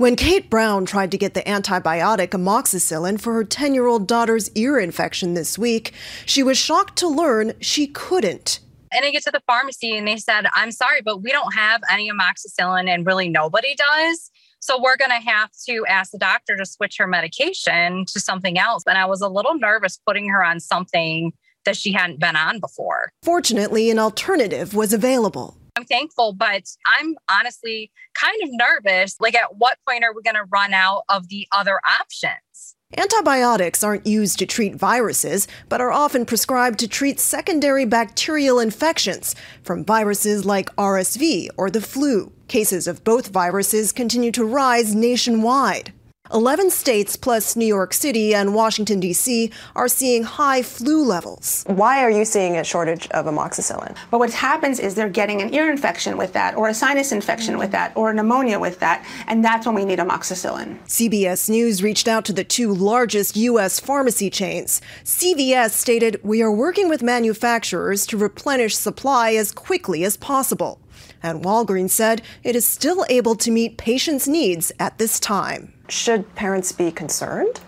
When 0.00 0.16
Kate 0.16 0.48
Brown 0.48 0.86
tried 0.86 1.10
to 1.10 1.18
get 1.18 1.34
the 1.34 1.42
antibiotic 1.42 2.28
amoxicillin 2.28 3.20
for 3.20 3.34
her 3.34 3.44
10 3.44 3.74
year 3.74 3.86
old 3.86 4.08
daughter's 4.08 4.50
ear 4.52 4.78
infection 4.78 5.34
this 5.34 5.58
week, 5.58 5.92
she 6.24 6.42
was 6.42 6.56
shocked 6.56 6.96
to 7.00 7.06
learn 7.06 7.52
she 7.60 7.86
couldn't. 7.86 8.60
And 8.90 9.04
I 9.04 9.10
get 9.10 9.24
to 9.24 9.30
the 9.30 9.42
pharmacy 9.46 9.94
and 9.94 10.08
they 10.08 10.16
said, 10.16 10.46
I'm 10.54 10.72
sorry, 10.72 11.02
but 11.02 11.18
we 11.18 11.30
don't 11.30 11.54
have 11.54 11.82
any 11.90 12.10
amoxicillin 12.10 12.88
and 12.88 13.04
really 13.04 13.28
nobody 13.28 13.74
does. 13.74 14.30
So 14.60 14.80
we're 14.80 14.96
going 14.96 15.10
to 15.10 15.20
have 15.20 15.50
to 15.68 15.84
ask 15.86 16.12
the 16.12 16.18
doctor 16.18 16.56
to 16.56 16.64
switch 16.64 16.96
her 16.96 17.06
medication 17.06 18.06
to 18.06 18.20
something 18.20 18.58
else. 18.58 18.84
And 18.86 18.96
I 18.96 19.04
was 19.04 19.20
a 19.20 19.28
little 19.28 19.58
nervous 19.58 20.00
putting 20.06 20.30
her 20.30 20.42
on 20.42 20.60
something 20.60 21.30
that 21.66 21.76
she 21.76 21.92
hadn't 21.92 22.20
been 22.20 22.36
on 22.36 22.58
before. 22.58 23.12
Fortunately, 23.22 23.90
an 23.90 23.98
alternative 23.98 24.72
was 24.72 24.94
available. 24.94 25.59
Thankful, 25.90 26.32
but 26.32 26.62
I'm 26.86 27.16
honestly 27.28 27.90
kind 28.14 28.40
of 28.42 28.48
nervous. 28.52 29.16
Like, 29.20 29.34
at 29.34 29.56
what 29.56 29.76
point 29.86 30.04
are 30.04 30.14
we 30.14 30.22
going 30.22 30.36
to 30.36 30.44
run 30.44 30.72
out 30.72 31.02
of 31.08 31.28
the 31.28 31.46
other 31.52 31.80
options? 31.84 32.76
Antibiotics 32.96 33.84
aren't 33.84 34.06
used 34.06 34.38
to 34.38 34.46
treat 34.46 34.74
viruses, 34.74 35.46
but 35.68 35.80
are 35.80 35.92
often 35.92 36.24
prescribed 36.24 36.78
to 36.80 36.88
treat 36.88 37.20
secondary 37.20 37.84
bacterial 37.84 38.58
infections 38.58 39.34
from 39.62 39.84
viruses 39.84 40.44
like 40.44 40.74
RSV 40.74 41.50
or 41.56 41.70
the 41.70 41.80
flu. 41.80 42.32
Cases 42.48 42.88
of 42.88 43.04
both 43.04 43.28
viruses 43.28 43.92
continue 43.92 44.32
to 44.32 44.44
rise 44.44 44.94
nationwide. 44.94 45.92
11 46.32 46.70
states 46.70 47.16
plus 47.16 47.56
New 47.56 47.66
York 47.66 47.92
City 47.92 48.34
and 48.34 48.54
Washington, 48.54 49.00
D.C. 49.00 49.50
are 49.74 49.88
seeing 49.88 50.22
high 50.22 50.62
flu 50.62 51.04
levels. 51.04 51.64
Why 51.66 52.04
are 52.04 52.10
you 52.10 52.24
seeing 52.24 52.56
a 52.56 52.62
shortage 52.62 53.08
of 53.08 53.26
amoxicillin? 53.26 53.96
But 54.12 54.18
what 54.18 54.32
happens 54.32 54.78
is 54.78 54.94
they're 54.94 55.08
getting 55.08 55.42
an 55.42 55.52
ear 55.52 55.70
infection 55.70 56.16
with 56.16 56.32
that, 56.34 56.56
or 56.56 56.68
a 56.68 56.74
sinus 56.74 57.10
infection 57.10 57.58
with 57.58 57.72
that, 57.72 57.96
or 57.96 58.14
pneumonia 58.14 58.60
with 58.60 58.78
that, 58.78 59.04
and 59.26 59.44
that's 59.44 59.66
when 59.66 59.74
we 59.74 59.84
need 59.84 59.98
amoxicillin. 59.98 60.78
CBS 60.86 61.50
News 61.50 61.82
reached 61.82 62.06
out 62.06 62.24
to 62.26 62.32
the 62.32 62.44
two 62.44 62.72
largest 62.72 63.36
U.S. 63.36 63.80
pharmacy 63.80 64.30
chains. 64.30 64.80
CVS 65.04 65.70
stated, 65.70 66.20
We 66.22 66.42
are 66.42 66.52
working 66.52 66.88
with 66.88 67.02
manufacturers 67.02 68.06
to 68.06 68.16
replenish 68.16 68.76
supply 68.76 69.32
as 69.32 69.50
quickly 69.50 70.04
as 70.04 70.16
possible. 70.16 70.80
And 71.22 71.42
Walgreens 71.42 71.90
said 71.90 72.22
it 72.42 72.56
is 72.56 72.66
still 72.66 73.04
able 73.08 73.34
to 73.36 73.50
meet 73.50 73.76
patients' 73.76 74.28
needs 74.28 74.72
at 74.78 74.98
this 74.98 75.20
time. 75.20 75.72
Should 75.90 76.34
parents 76.36 76.70
be 76.70 76.92
concerned? 76.92 77.60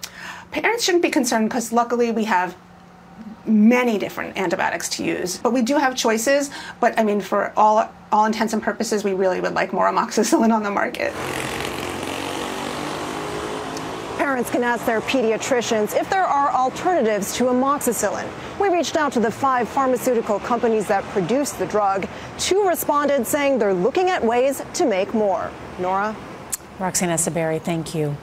Parents 0.52 0.84
shouldn't 0.84 1.02
be 1.02 1.10
concerned 1.10 1.48
because 1.48 1.72
luckily 1.72 2.12
we 2.12 2.24
have 2.24 2.56
many 3.44 3.98
different 3.98 4.36
antibiotics 4.36 4.88
to 4.90 5.04
use. 5.04 5.38
But 5.38 5.52
we 5.52 5.62
do 5.62 5.76
have 5.76 5.96
choices. 5.96 6.50
But 6.78 6.96
I 6.98 7.02
mean, 7.02 7.20
for 7.20 7.52
all 7.56 7.90
all 8.12 8.26
intents 8.26 8.52
and 8.52 8.62
purposes, 8.62 9.02
we 9.02 9.12
really 9.12 9.40
would 9.40 9.54
like 9.54 9.72
more 9.72 9.86
amoxicillin 9.92 10.52
on 10.52 10.62
the 10.62 10.70
market. 10.70 11.12
Parents 14.18 14.50
can 14.50 14.62
ask 14.62 14.86
their 14.86 15.00
pediatricians 15.00 16.00
if 16.00 16.08
there 16.08 16.24
are 16.24 16.50
alternatives 16.52 17.34
to 17.36 17.44
amoxicillin. 17.44 18.28
We 18.60 18.68
reached 18.68 18.96
out 18.96 19.12
to 19.14 19.20
the 19.20 19.32
five 19.32 19.68
pharmaceutical 19.68 20.38
companies 20.38 20.86
that 20.86 21.02
produce 21.06 21.50
the 21.50 21.66
drug. 21.66 22.06
Two 22.38 22.68
responded 22.68 23.26
saying 23.26 23.58
they're 23.58 23.74
looking 23.74 24.10
at 24.10 24.22
ways 24.22 24.62
to 24.74 24.86
make 24.86 25.12
more. 25.12 25.50
Norah? 25.80 26.14
Roxana 26.82 27.14
Saberi, 27.14 27.62
thank 27.62 27.94
you. 27.94 28.16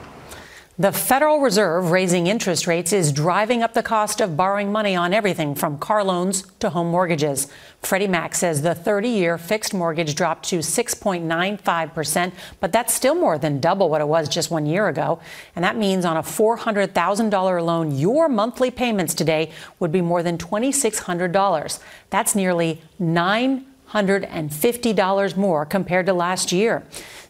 The 0.78 0.92
Federal 0.92 1.40
Reserve 1.40 1.92
raising 1.92 2.28
interest 2.28 2.68
rates 2.68 2.92
is 2.92 3.14
driving 3.14 3.64
up 3.64 3.74
the 3.74 3.82
cost 3.82 4.20
of 4.20 4.36
borrowing 4.36 4.70
money 4.70 4.98
on 4.98 5.14
everything 5.14 5.56
from 5.56 5.78
car 5.78 6.04
loans 6.04 6.44
to 6.60 6.70
home 6.70 6.88
mortgages. 6.88 7.48
Freddie 7.82 8.08
Mac 8.08 8.36
says 8.36 8.62
the 8.62 8.76
30 8.76 9.08
year 9.08 9.38
fixed 9.38 9.74
mortgage 9.74 10.14
dropped 10.14 10.50
to 10.50 10.60
6.95%, 10.60 12.34
but 12.60 12.74
that's 12.74 12.94
still 12.94 13.16
more 13.16 13.38
than 13.38 13.62
double 13.62 13.90
what 13.90 14.02
it 14.02 14.10
was 14.10 14.28
just 14.28 14.52
one 14.52 14.66
year 14.66 14.90
ago. 14.90 15.22
And 15.56 15.64
that 15.64 15.78
means 15.78 16.04
on 16.04 16.18
a 16.18 16.22
$400,000 16.22 17.66
loan, 17.66 17.98
your 17.98 18.28
monthly 18.28 18.72
payments 18.72 19.14
today 19.14 19.54
would 19.80 19.94
be 19.94 20.02
more 20.02 20.22
than 20.22 20.38
$2,600. 20.38 21.80
That's 22.10 22.36
nearly 22.36 22.82
$950 23.02 25.38
more 25.38 25.66
compared 25.66 26.08
to 26.08 26.14
last 26.14 26.52
year. 26.52 26.84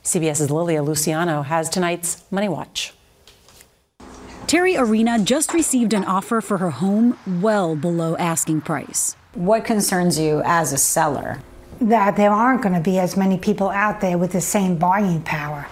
CBS's 0.10 0.50
Lilia 0.50 0.82
Luciano 0.82 1.44
has 1.44 1.70
tonight's 1.70 2.24
Money 2.32 2.50
Watch. 2.50 2.94
Terry 4.48 4.76
Arena 4.76 5.20
just 5.20 5.54
received 5.54 5.94
an 5.94 6.04
offer 6.04 6.42
for 6.42 6.58
her 6.58 6.72
home 6.72 7.16
well 7.40 7.76
below 7.76 8.18
asking 8.18 8.62
price. 8.62 9.16
What 9.36 9.66
concerns 9.66 10.18
you 10.18 10.42
as 10.44 10.74
a 10.74 10.80
seller? 10.80 11.44
That 11.80 12.16
there 12.16 12.32
aren't 12.32 12.64
going 12.64 12.74
to 12.74 12.82
be 12.82 12.98
as 12.98 13.16
many 13.16 13.38
people 13.38 13.70
out 13.70 14.02
there 14.02 14.18
with 14.18 14.32
the 14.32 14.42
same 14.42 14.78
buying 14.78 15.22
power. 15.22 15.68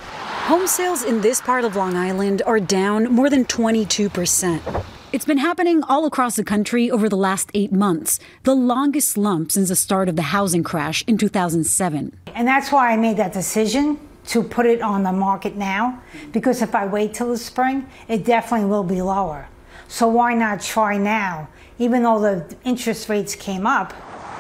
Home 0.46 0.68
sales 0.68 1.04
in 1.04 1.22
this 1.22 1.42
part 1.42 1.66
of 1.66 1.76
Long 1.76 1.96
Island 1.96 2.44
are 2.46 2.60
down 2.60 3.12
more 3.12 3.32
than 3.32 3.44
22%. 3.44 4.84
It's 5.12 5.26
been 5.26 5.40
happening 5.40 5.82
all 5.82 6.06
across 6.06 6.36
the 6.36 6.44
country 6.44 6.92
over 6.92 7.10
the 7.10 7.18
last 7.18 7.50
eight 7.56 7.72
months, 7.72 8.20
the 8.44 8.54
longest 8.54 9.10
slump 9.10 9.52
since 9.52 9.70
the 9.70 9.76
start 9.76 10.08
of 10.08 10.16
the 10.16 10.30
housing 10.34 10.62
crash 10.62 11.04
in 11.08 11.18
2007. 11.18 12.14
And 12.36 12.48
that's 12.48 12.72
why 12.72 12.92
I 12.92 12.98
made 12.98 13.18
that 13.18 13.34
decision 13.34 13.98
to 14.28 14.44
put 14.44 14.66
it 14.66 14.82
on 14.82 15.04
the 15.04 15.12
market 15.12 15.56
now 15.56 16.02
because 16.32 16.62
if 16.62 16.76
I 16.76 16.86
wait 16.86 17.14
till 17.14 17.30
the 17.30 17.38
spring, 17.38 17.88
it 18.08 18.24
definitely 18.26 18.68
will 18.68 18.84
be 18.84 19.02
lower. 19.02 19.48
So 19.88 20.08
why 20.08 20.34
not 20.34 20.62
try 20.62 20.98
now? 20.98 21.48
Even 21.80 22.04
though 22.04 22.20
the 22.20 22.56
interest 22.64 23.08
rates 23.10 23.36
came 23.36 23.66
up, 23.66 23.94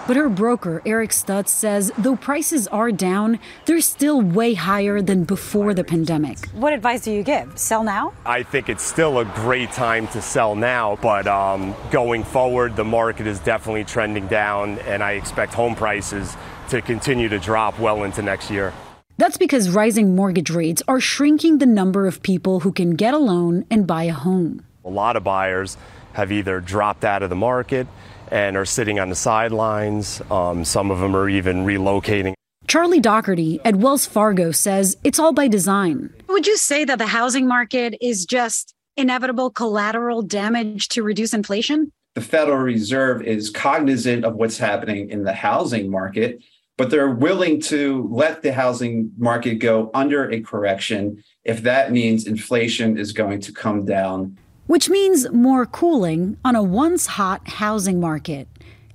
but 0.07 0.15
her 0.15 0.29
broker, 0.29 0.81
Eric 0.85 1.09
Stutz, 1.09 1.49
says 1.49 1.91
though 1.97 2.15
prices 2.15 2.65
are 2.69 2.93
down, 2.93 3.39
they're 3.65 3.81
still 3.81 4.21
way 4.21 4.53
higher 4.53 5.01
than 5.01 5.25
before 5.25 5.73
the 5.73 5.83
pandemic. 5.83 6.47
What 6.53 6.71
advice 6.71 7.01
do 7.01 7.11
you 7.11 7.23
give? 7.23 7.59
Sell 7.59 7.83
now? 7.83 8.13
I 8.25 8.43
think 8.43 8.69
it's 8.69 8.83
still 8.83 9.19
a 9.19 9.25
great 9.25 9.73
time 9.73 10.07
to 10.09 10.21
sell 10.21 10.55
now, 10.55 10.97
but 11.01 11.27
um, 11.27 11.75
going 11.91 12.23
forward, 12.23 12.77
the 12.77 12.85
market 12.85 13.27
is 13.27 13.39
definitely 13.39 13.83
trending 13.83 14.27
down, 14.27 14.79
and 14.79 15.03
I 15.03 15.11
expect 15.11 15.53
home 15.53 15.75
prices 15.75 16.37
to 16.69 16.81
continue 16.81 17.27
to 17.27 17.37
drop 17.37 17.77
well 17.77 18.03
into 18.03 18.21
next 18.21 18.49
year. 18.49 18.73
That's 19.19 19.37
because 19.37 19.71
rising 19.71 20.15
mortgage 20.15 20.51
rates 20.51 20.83
are 20.87 20.99
shrinking 20.99 21.57
the 21.57 21.65
number 21.65 22.05
of 22.05 22.21
people 22.21 22.59
who 22.59 22.71
can 22.71 22.91
get 22.91 23.15
a 23.15 23.17
loan 23.17 23.65
and 23.71 23.87
buy 23.87 24.03
a 24.03 24.13
home. 24.13 24.63
A 24.85 24.89
lot 24.89 25.15
of 25.15 25.23
buyers 25.23 25.75
have 26.13 26.31
either 26.31 26.59
dropped 26.59 27.03
out 27.03 27.23
of 27.23 27.31
the 27.31 27.35
market 27.35 27.87
and 28.31 28.55
are 28.55 28.65
sitting 28.65 28.99
on 28.99 29.09
the 29.09 29.15
sidelines. 29.15 30.21
Um, 30.29 30.63
some 30.63 30.91
of 30.91 30.99
them 30.99 31.15
are 31.15 31.27
even 31.27 31.65
relocating. 31.65 32.33
Charlie 32.67 32.99
Dougherty 32.99 33.59
at 33.65 33.77
Wells 33.77 34.05
Fargo 34.05 34.51
says 34.51 34.97
it's 35.03 35.17
all 35.17 35.33
by 35.33 35.47
design. 35.47 36.13
Would 36.29 36.45
you 36.45 36.57
say 36.57 36.85
that 36.85 36.99
the 36.99 37.07
housing 37.07 37.47
market 37.47 37.95
is 37.99 38.23
just 38.23 38.75
inevitable 38.97 39.49
collateral 39.49 40.21
damage 40.21 40.89
to 40.89 41.01
reduce 41.01 41.33
inflation? 41.33 41.91
The 42.13 42.21
Federal 42.21 42.57
Reserve 42.57 43.23
is 43.23 43.49
cognizant 43.49 44.25
of 44.25 44.35
what's 44.35 44.57
happening 44.57 45.09
in 45.09 45.23
the 45.23 45.33
housing 45.33 45.89
market, 45.89 46.43
but 46.77 46.89
they're 46.91 47.09
willing 47.09 47.59
to 47.59 48.07
let 48.11 48.43
the 48.43 48.53
housing 48.53 49.11
market 49.17 49.55
go 49.55 49.89
under 49.93 50.29
a 50.29 50.39
correction 50.41 51.23
if 51.43 51.63
that 51.63 51.91
means 51.91 52.27
inflation 52.27 52.97
is 52.97 53.11
going 53.11 53.39
to 53.41 53.51
come 53.51 53.83
down 53.83 54.37
which 54.67 54.89
means 54.89 55.31
more 55.31 55.65
cooling 55.65 56.37
on 56.43 56.55
a 56.55 56.61
once 56.61 57.07
hot 57.07 57.47
housing 57.47 57.99
market. 57.99 58.47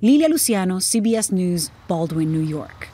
Lilia 0.02 0.28
Luciano, 0.28 0.76
CBS 0.76 1.32
News, 1.32 1.70
Baldwin, 1.88 2.30
New 2.30 2.40
York. 2.40 2.91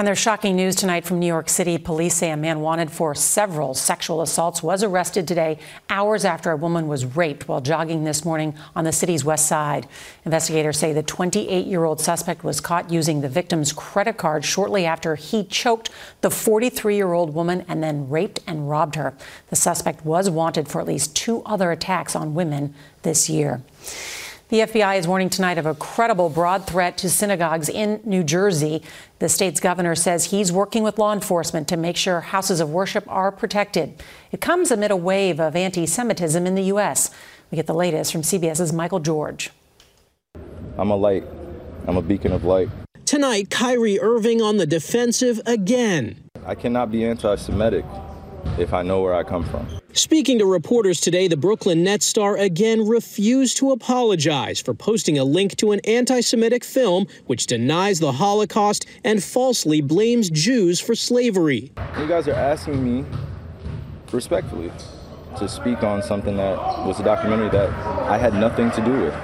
And 0.00 0.06
there's 0.06 0.18
shocking 0.18 0.56
news 0.56 0.76
tonight 0.76 1.04
from 1.04 1.18
New 1.18 1.26
York 1.26 1.50
City. 1.50 1.76
Police 1.76 2.14
say 2.14 2.30
a 2.30 2.36
man 2.38 2.60
wanted 2.60 2.90
for 2.90 3.14
several 3.14 3.74
sexual 3.74 4.22
assaults 4.22 4.62
was 4.62 4.82
arrested 4.82 5.28
today, 5.28 5.58
hours 5.90 6.24
after 6.24 6.50
a 6.50 6.56
woman 6.56 6.88
was 6.88 7.04
raped 7.04 7.46
while 7.46 7.60
jogging 7.60 8.04
this 8.04 8.24
morning 8.24 8.54
on 8.74 8.84
the 8.84 8.92
city's 8.92 9.26
west 9.26 9.46
side. 9.46 9.86
Investigators 10.24 10.78
say 10.78 10.94
the 10.94 11.02
28 11.02 11.66
year 11.66 11.84
old 11.84 12.00
suspect 12.00 12.42
was 12.42 12.62
caught 12.62 12.90
using 12.90 13.20
the 13.20 13.28
victim's 13.28 13.74
credit 13.74 14.16
card 14.16 14.42
shortly 14.42 14.86
after 14.86 15.16
he 15.16 15.44
choked 15.44 15.90
the 16.22 16.30
43 16.30 16.96
year 16.96 17.12
old 17.12 17.34
woman 17.34 17.62
and 17.68 17.82
then 17.82 18.08
raped 18.08 18.40
and 18.46 18.70
robbed 18.70 18.94
her. 18.94 19.12
The 19.50 19.56
suspect 19.56 20.06
was 20.06 20.30
wanted 20.30 20.66
for 20.66 20.80
at 20.80 20.86
least 20.86 21.14
two 21.14 21.42
other 21.44 21.72
attacks 21.72 22.16
on 22.16 22.32
women 22.32 22.74
this 23.02 23.28
year. 23.28 23.60
The 24.50 24.62
FBI 24.62 24.98
is 24.98 25.06
warning 25.06 25.30
tonight 25.30 25.58
of 25.58 25.66
a 25.66 25.76
credible 25.76 26.28
broad 26.28 26.66
threat 26.66 26.98
to 26.98 27.08
synagogues 27.08 27.68
in 27.68 28.00
New 28.02 28.24
Jersey. 28.24 28.82
The 29.20 29.28
state's 29.28 29.60
governor 29.60 29.94
says 29.94 30.32
he's 30.32 30.50
working 30.50 30.82
with 30.82 30.98
law 30.98 31.12
enforcement 31.12 31.68
to 31.68 31.76
make 31.76 31.96
sure 31.96 32.20
houses 32.20 32.58
of 32.58 32.68
worship 32.68 33.04
are 33.06 33.30
protected. 33.30 34.02
It 34.32 34.40
comes 34.40 34.72
amid 34.72 34.90
a 34.90 34.96
wave 34.96 35.38
of 35.38 35.54
anti 35.54 35.86
Semitism 35.86 36.44
in 36.44 36.56
the 36.56 36.64
U.S. 36.64 37.12
We 37.52 37.56
get 37.56 37.68
the 37.68 37.74
latest 37.74 38.10
from 38.10 38.22
CBS's 38.22 38.72
Michael 38.72 38.98
George. 38.98 39.50
I'm 40.76 40.90
a 40.90 40.96
light, 40.96 41.22
I'm 41.86 41.96
a 41.96 42.02
beacon 42.02 42.32
of 42.32 42.42
light. 42.42 42.70
Tonight, 43.06 43.50
Kyrie 43.50 44.00
Irving 44.00 44.42
on 44.42 44.56
the 44.56 44.66
defensive 44.66 45.40
again. 45.46 46.24
I 46.44 46.56
cannot 46.56 46.90
be 46.90 47.04
anti 47.04 47.36
Semitic 47.36 47.84
if 48.58 48.72
I 48.72 48.82
know 48.82 49.00
where 49.00 49.14
I 49.14 49.22
come 49.22 49.44
from. 49.44 49.66
Speaking 49.92 50.38
to 50.38 50.46
reporters 50.46 51.00
today, 51.00 51.26
the 51.26 51.36
Brooklyn 51.36 51.82
Nets 51.82 52.06
star 52.06 52.36
again 52.36 52.86
refused 52.86 53.56
to 53.56 53.72
apologize 53.72 54.60
for 54.60 54.72
posting 54.72 55.18
a 55.18 55.24
link 55.24 55.56
to 55.56 55.72
an 55.72 55.80
anti 55.84 56.20
Semitic 56.20 56.62
film 56.62 57.06
which 57.26 57.46
denies 57.46 57.98
the 57.98 58.12
Holocaust 58.12 58.86
and 59.04 59.22
falsely 59.22 59.80
blames 59.80 60.30
Jews 60.30 60.78
for 60.78 60.94
slavery. 60.94 61.72
You 61.98 62.06
guys 62.06 62.28
are 62.28 62.34
asking 62.34 62.84
me 62.84 63.04
respectfully 64.12 64.70
to 65.38 65.48
speak 65.48 65.82
on 65.82 66.02
something 66.02 66.36
that 66.36 66.56
was 66.86 67.00
a 67.00 67.02
documentary 67.02 67.48
that 67.50 67.70
I 68.08 68.18
had 68.18 68.34
nothing 68.34 68.70
to 68.72 68.84
do 68.84 68.92
with. 68.92 69.14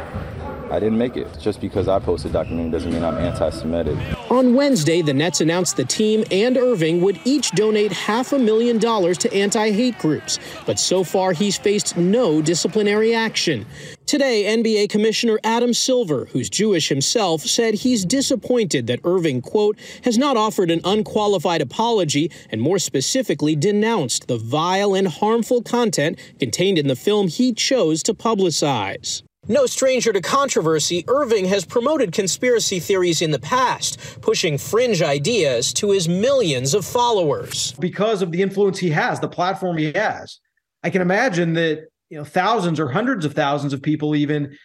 I 0.70 0.80
didn't 0.80 0.98
make 0.98 1.16
it. 1.16 1.28
Just 1.40 1.60
because 1.60 1.86
I 1.86 1.98
posted 2.00 2.30
a 2.30 2.32
documentary 2.32 2.72
doesn't 2.72 2.92
mean 2.92 3.04
I'm 3.04 3.18
anti 3.18 3.50
Semitic. 3.50 4.15
On 4.28 4.54
Wednesday, 4.54 5.02
the 5.02 5.14
Nets 5.14 5.40
announced 5.40 5.76
the 5.76 5.84
team 5.84 6.24
and 6.32 6.56
Irving 6.56 7.00
would 7.00 7.20
each 7.24 7.52
donate 7.52 7.92
half 7.92 8.32
a 8.32 8.38
million 8.38 8.76
dollars 8.76 9.16
to 9.18 9.32
anti 9.32 9.70
hate 9.70 9.96
groups. 10.00 10.40
But 10.66 10.80
so 10.80 11.04
far, 11.04 11.32
he's 11.32 11.56
faced 11.56 11.96
no 11.96 12.42
disciplinary 12.42 13.14
action. 13.14 13.66
Today, 14.04 14.44
NBA 14.44 14.90
Commissioner 14.90 15.38
Adam 15.44 15.72
Silver, 15.72 16.24
who's 16.26 16.50
Jewish 16.50 16.88
himself, 16.88 17.42
said 17.42 17.74
he's 17.74 18.04
disappointed 18.04 18.88
that 18.88 18.98
Irving, 19.04 19.42
quote, 19.42 19.78
has 20.02 20.18
not 20.18 20.36
offered 20.36 20.72
an 20.72 20.80
unqualified 20.82 21.62
apology 21.62 22.32
and 22.50 22.60
more 22.60 22.80
specifically 22.80 23.54
denounced 23.54 24.26
the 24.26 24.38
vile 24.38 24.92
and 24.92 25.06
harmful 25.06 25.62
content 25.62 26.18
contained 26.40 26.78
in 26.78 26.88
the 26.88 26.96
film 26.96 27.28
he 27.28 27.52
chose 27.52 28.02
to 28.02 28.12
publicize. 28.12 29.22
No 29.48 29.66
stranger 29.66 30.12
to 30.12 30.20
controversy, 30.20 31.04
Irving 31.06 31.44
has 31.44 31.64
promoted 31.64 32.12
conspiracy 32.12 32.80
theories 32.80 33.22
in 33.22 33.30
the 33.30 33.38
past, 33.38 34.20
pushing 34.20 34.58
fringe 34.58 35.02
ideas 35.02 35.72
to 35.74 35.92
his 35.92 36.08
millions 36.08 36.74
of 36.74 36.84
followers. 36.84 37.72
Because 37.78 38.22
of 38.22 38.32
the 38.32 38.42
influence 38.42 38.78
he 38.78 38.90
has, 38.90 39.20
the 39.20 39.28
platform 39.28 39.76
he 39.76 39.92
has, 39.92 40.40
I 40.82 40.90
can 40.90 41.00
imagine 41.00 41.52
that 41.54 41.86
you 42.10 42.18
know 42.18 42.24
thousands 42.24 42.80
or 42.80 42.88
hundreds 42.88 43.24
of 43.24 43.34
thousands 43.34 43.72
of 43.72 43.82
people 43.82 44.16
even 44.16 44.56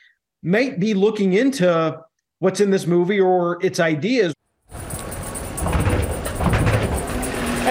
might 0.42 0.80
be 0.80 0.96
looking 0.96 1.34
into 1.34 2.00
what's 2.40 2.60
in 2.60 2.72
this 2.72 2.88
movie 2.88 3.20
or 3.20 3.64
its 3.64 3.80
ideas. 3.80 4.34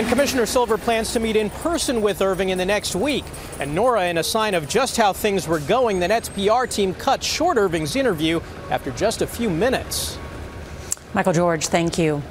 And 0.00 0.08
Commissioner 0.08 0.46
Silver 0.46 0.78
plans 0.78 1.12
to 1.12 1.20
meet 1.20 1.36
in 1.36 1.50
person 1.50 2.00
with 2.00 2.22
Irving 2.22 2.48
in 2.48 2.56
the 2.56 2.64
next 2.64 2.96
week. 2.96 3.22
And 3.58 3.74
Norah, 3.74 4.06
in 4.06 4.16
a 4.16 4.22
sign 4.22 4.54
of 4.54 4.66
just 4.66 4.96
how 4.96 5.12
things 5.12 5.46
were 5.46 5.60
going, 5.60 6.00
the 6.00 6.08
Nets 6.08 6.30
PR 6.30 6.64
team 6.64 6.94
cut 6.94 7.22
short 7.22 7.58
Irving's 7.58 7.94
interview 7.96 8.40
after 8.70 8.92
just 8.92 9.20
a 9.20 9.26
few 9.26 9.50
minutes. 9.50 10.18
Michael 11.12 11.34
George, 11.34 11.66
thank 11.66 11.98
you. 11.98 12.22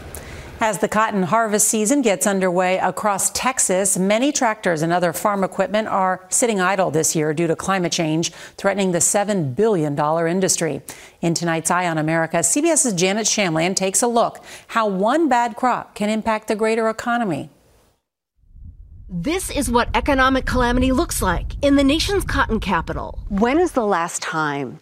As 0.60 0.80
the 0.80 0.88
cotton 0.88 1.22
harvest 1.22 1.68
season 1.68 2.02
gets 2.02 2.26
underway 2.26 2.80
across 2.80 3.30
Texas, 3.30 4.00
many 4.00 4.32
tractors 4.32 4.82
and 4.82 4.92
other 4.92 5.14
farm 5.14 5.44
equipment 5.44 5.88
are 5.90 6.26
sitting 6.30 6.60
idle 6.60 6.90
this 6.90 7.16
year 7.16 7.36
due 7.36 7.46
to 7.46 7.56
climate 7.56 7.92
change 7.92 8.32
threatening 8.58 8.94
the 8.94 8.98
$7 8.98 9.56
billion 9.56 9.96
industry. 10.28 10.82
In 11.22 11.36
tonight's 11.36 11.70
Eye 11.70 11.88
on 11.88 12.00
America, 12.00 12.38
CBS's 12.38 12.94
Janet 12.94 13.28
Shamlian 13.28 13.76
takes 13.76 14.02
a 14.02 14.08
look 14.08 14.44
how 14.70 14.88
one 14.88 15.30
bad 15.30 15.56
crop 15.56 15.94
can 15.94 16.10
impact 16.10 16.48
the 16.48 16.56
greater 16.56 16.90
economy. 16.90 17.51
This 19.11 19.50
is 19.50 19.72
what 19.72 19.89
economic 19.95 20.45
calamity 20.45 20.91
looks 20.91 21.19
like 21.19 21.55
in 21.63 21.77
the 21.77 21.83
nation's 21.83 22.24
cotton 22.24 22.59
capital. 22.59 23.17
When 23.29 23.57
is 23.57 23.72
the 23.72 23.83
last 23.85 24.22
time 24.22 24.79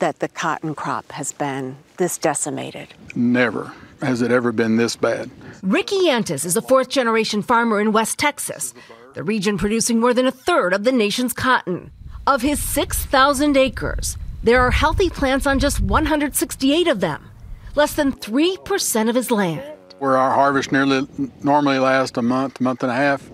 that 0.00 0.18
the 0.18 0.26
cotton 0.26 0.74
crop 0.74 1.12
has 1.12 1.32
been 1.32 1.76
this 1.96 2.18
decimated? 2.18 2.88
Never 3.14 3.72
has 4.02 4.20
it 4.20 4.32
ever 4.32 4.50
been 4.50 4.78
this 4.78 4.96
bad. 4.96 5.30
Ricky 5.62 5.94
Yantis 5.94 6.44
is 6.44 6.56
a 6.56 6.62
fourth 6.62 6.88
generation 6.88 7.40
farmer 7.40 7.80
in 7.80 7.92
West 7.92 8.18
Texas, 8.18 8.74
the 9.14 9.22
region 9.22 9.56
producing 9.56 10.00
more 10.00 10.12
than 10.12 10.26
a 10.26 10.32
third 10.32 10.72
of 10.72 10.82
the 10.82 10.90
nation's 10.90 11.32
cotton. 11.32 11.92
Of 12.26 12.42
his 12.42 12.60
6,000 12.60 13.56
acres, 13.56 14.18
there 14.42 14.60
are 14.60 14.72
healthy 14.72 15.08
plants 15.08 15.46
on 15.46 15.60
just 15.60 15.80
168 15.80 16.88
of 16.88 16.98
them, 16.98 17.30
less 17.76 17.94
than 17.94 18.10
3% 18.10 19.08
of 19.08 19.14
his 19.14 19.30
land. 19.30 19.62
Where 20.00 20.16
our 20.16 20.32
harvest 20.32 20.72
nearly 20.72 21.06
normally 21.44 21.78
lasts 21.78 22.18
a 22.18 22.22
month, 22.22 22.60
month 22.60 22.82
and 22.82 22.90
a 22.90 22.94
half, 22.96 23.30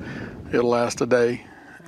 it'll 0.55 0.71
last 0.71 1.01
a 1.01 1.07
day. 1.07 1.45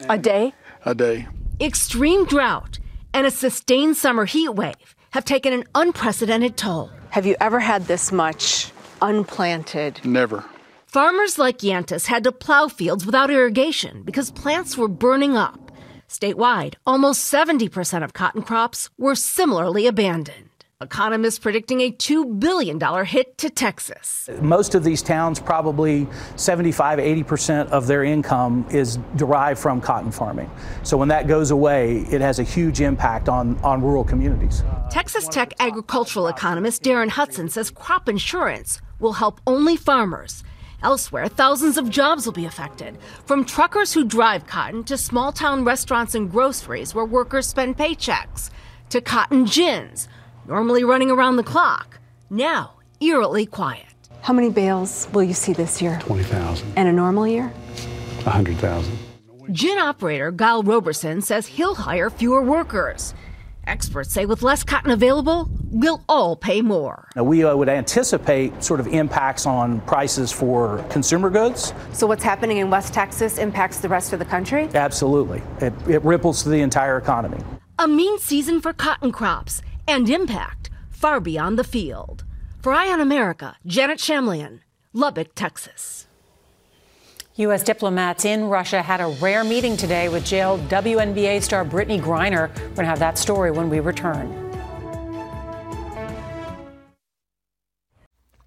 A 0.08 0.18
day? 0.18 0.52
A 0.84 0.94
day. 0.94 1.28
Extreme 1.60 2.26
drought 2.26 2.78
and 3.14 3.26
a 3.26 3.30
sustained 3.30 3.96
summer 3.96 4.24
heat 4.24 4.50
wave 4.50 4.94
have 5.12 5.24
taken 5.24 5.52
an 5.52 5.64
unprecedented 5.74 6.56
toll. 6.56 6.90
Have 7.10 7.24
you 7.24 7.36
ever 7.40 7.60
had 7.60 7.86
this 7.86 8.12
much 8.12 8.70
unplanted? 9.00 10.04
Never. 10.04 10.44
Farmers 10.86 11.38
like 11.38 11.58
Yantis 11.58 12.06
had 12.06 12.24
to 12.24 12.32
plow 12.32 12.68
fields 12.68 13.06
without 13.06 13.30
irrigation 13.30 14.02
because 14.02 14.30
plants 14.30 14.76
were 14.76 14.88
burning 14.88 15.36
up. 15.36 15.72
Statewide, 16.08 16.74
almost 16.86 17.32
70% 17.32 18.04
of 18.04 18.12
cotton 18.12 18.42
crops 18.42 18.90
were 18.98 19.14
similarly 19.14 19.86
abandoned. 19.86 20.45
Economists 20.82 21.38
predicting 21.38 21.80
a 21.80 21.90
$2 21.90 22.38
billion 22.38 22.78
hit 23.06 23.38
to 23.38 23.48
Texas. 23.48 24.28
Most 24.42 24.74
of 24.74 24.84
these 24.84 25.00
towns, 25.00 25.40
probably 25.40 26.06
75, 26.36 26.98
80% 26.98 27.70
of 27.70 27.86
their 27.86 28.04
income 28.04 28.66
is 28.68 28.98
derived 29.16 29.58
from 29.58 29.80
cotton 29.80 30.12
farming. 30.12 30.50
So 30.82 30.98
when 30.98 31.08
that 31.08 31.28
goes 31.28 31.50
away, 31.50 32.04
it 32.10 32.20
has 32.20 32.40
a 32.40 32.42
huge 32.42 32.82
impact 32.82 33.30
on, 33.30 33.56
on 33.60 33.80
rural 33.80 34.04
communities. 34.04 34.62
Texas 34.90 35.26
Tech 35.28 35.54
agricultural 35.60 36.28
economist 36.28 36.82
Darren 36.82 37.08
Hudson 37.08 37.48
says 37.48 37.70
crop 37.70 38.06
insurance 38.06 38.78
will 39.00 39.14
help 39.14 39.40
only 39.46 39.78
farmers. 39.78 40.44
Elsewhere, 40.82 41.28
thousands 41.28 41.78
of 41.78 41.88
jobs 41.88 42.26
will 42.26 42.34
be 42.34 42.44
affected, 42.44 42.98
from 43.24 43.46
truckers 43.46 43.94
who 43.94 44.04
drive 44.04 44.46
cotton 44.46 44.84
to 44.84 44.98
small 44.98 45.32
town 45.32 45.64
restaurants 45.64 46.14
and 46.14 46.30
groceries 46.30 46.94
where 46.94 47.06
workers 47.06 47.46
spend 47.46 47.78
paychecks, 47.78 48.50
to 48.90 49.00
cotton 49.00 49.46
gins 49.46 50.06
normally 50.48 50.84
running 50.84 51.10
around 51.10 51.36
the 51.36 51.42
clock, 51.42 51.98
now 52.30 52.74
eerily 53.00 53.46
quiet. 53.46 53.86
How 54.22 54.32
many 54.32 54.50
bales 54.50 55.08
will 55.12 55.22
you 55.22 55.34
see 55.34 55.52
this 55.52 55.80
year? 55.80 55.98
20,000. 56.02 56.72
And 56.76 56.88
a 56.88 56.92
normal 56.92 57.26
year? 57.26 57.48
100,000. 58.24 58.98
Gin 59.52 59.78
operator 59.78 60.32
Guy 60.32 60.58
Roberson 60.60 61.22
says 61.22 61.46
he'll 61.46 61.76
hire 61.76 62.10
fewer 62.10 62.42
workers. 62.42 63.14
Experts 63.66 64.12
say 64.12 64.26
with 64.26 64.42
less 64.42 64.64
cotton 64.64 64.90
available, 64.90 65.48
we'll 65.70 66.02
all 66.08 66.36
pay 66.36 66.62
more. 66.62 67.08
Now, 67.16 67.24
we 67.24 67.44
uh, 67.44 67.56
would 67.56 67.68
anticipate 67.68 68.62
sort 68.62 68.80
of 68.80 68.86
impacts 68.88 69.46
on 69.46 69.80
prices 69.82 70.32
for 70.32 70.84
consumer 70.90 71.30
goods. 71.30 71.72
So, 71.92 72.06
what's 72.06 72.22
happening 72.22 72.58
in 72.58 72.70
West 72.70 72.94
Texas 72.94 73.38
impacts 73.38 73.78
the 73.78 73.88
rest 73.88 74.12
of 74.12 74.20
the 74.20 74.24
country? 74.24 74.68
Absolutely. 74.74 75.42
It, 75.60 75.72
it 75.88 76.02
ripples 76.02 76.44
to 76.44 76.48
the 76.48 76.60
entire 76.60 76.96
economy. 76.96 77.38
A 77.78 77.88
mean 77.88 78.18
season 78.18 78.60
for 78.60 78.72
cotton 78.72 79.12
crops 79.12 79.62
and 79.88 80.08
impact 80.10 80.70
far 80.90 81.20
beyond 81.20 81.58
the 81.58 81.64
field. 81.64 82.24
For 82.60 82.72
Eye 82.72 82.92
on 82.92 83.00
America, 83.00 83.56
Janet 83.66 83.98
Shamlian, 83.98 84.60
Lubbock, 84.92 85.34
Texas. 85.34 86.06
U.S. 87.36 87.62
diplomats 87.62 88.24
in 88.24 88.44
Russia 88.44 88.80
had 88.80 89.00
a 89.00 89.08
rare 89.08 89.44
meeting 89.44 89.76
today 89.76 90.08
with 90.08 90.24
jailed 90.24 90.66
WNBA 90.68 91.42
star 91.42 91.64
Brittney 91.64 92.00
Griner. 92.00 92.48
We're 92.48 92.68
going 92.68 92.76
to 92.76 92.84
have 92.86 92.98
that 92.98 93.18
story 93.18 93.50
when 93.50 93.68
we 93.68 93.80
return. 93.80 94.42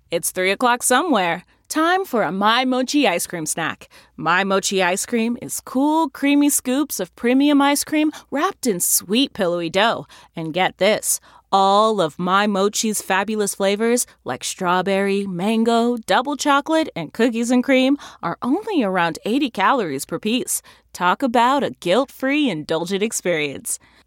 It's 0.10 0.32
3 0.32 0.50
o'clock 0.50 0.82
somewhere. 0.82 1.46
Time 1.70 2.04
for 2.04 2.24
a 2.24 2.32
My 2.32 2.66
Mochi 2.66 3.08
ice 3.08 3.28
cream 3.28 3.46
snack. 3.46 3.90
My 4.18 4.44
Mochi 4.44 4.82
ice 4.82 5.06
cream 5.06 5.38
is 5.40 5.62
cool, 5.62 6.10
creamy 6.10 6.50
scoops 6.50 7.00
of 7.00 7.16
premium 7.16 7.62
ice 7.62 7.84
cream 7.84 8.12
wrapped 8.32 8.66
in 8.66 8.80
sweet, 8.80 9.34
pillowy 9.34 9.70
dough. 9.70 10.08
And 10.36 10.52
get 10.52 10.80
this 10.80 11.20
All 11.52 12.02
of 12.02 12.18
My 12.18 12.48
Mochi's 12.48 13.04
fabulous 13.04 13.54
flavors, 13.54 14.08
like 14.24 14.44
strawberry, 14.44 15.28
mango, 15.28 15.98
double 16.08 16.36
chocolate, 16.36 16.90
and 16.96 17.14
cookies 17.14 17.52
and 17.52 17.64
cream, 17.64 17.98
are 18.24 18.40
only 18.42 18.82
around 18.82 19.20
80 19.24 19.52
calories 19.52 20.06
per 20.06 20.18
piece. 20.18 20.64
Talk 20.92 21.22
about 21.22 21.64
a 21.64 21.76
guilt 21.82 22.12
free, 22.12 22.50
indulgent 22.50 23.04
experience. 23.04 23.78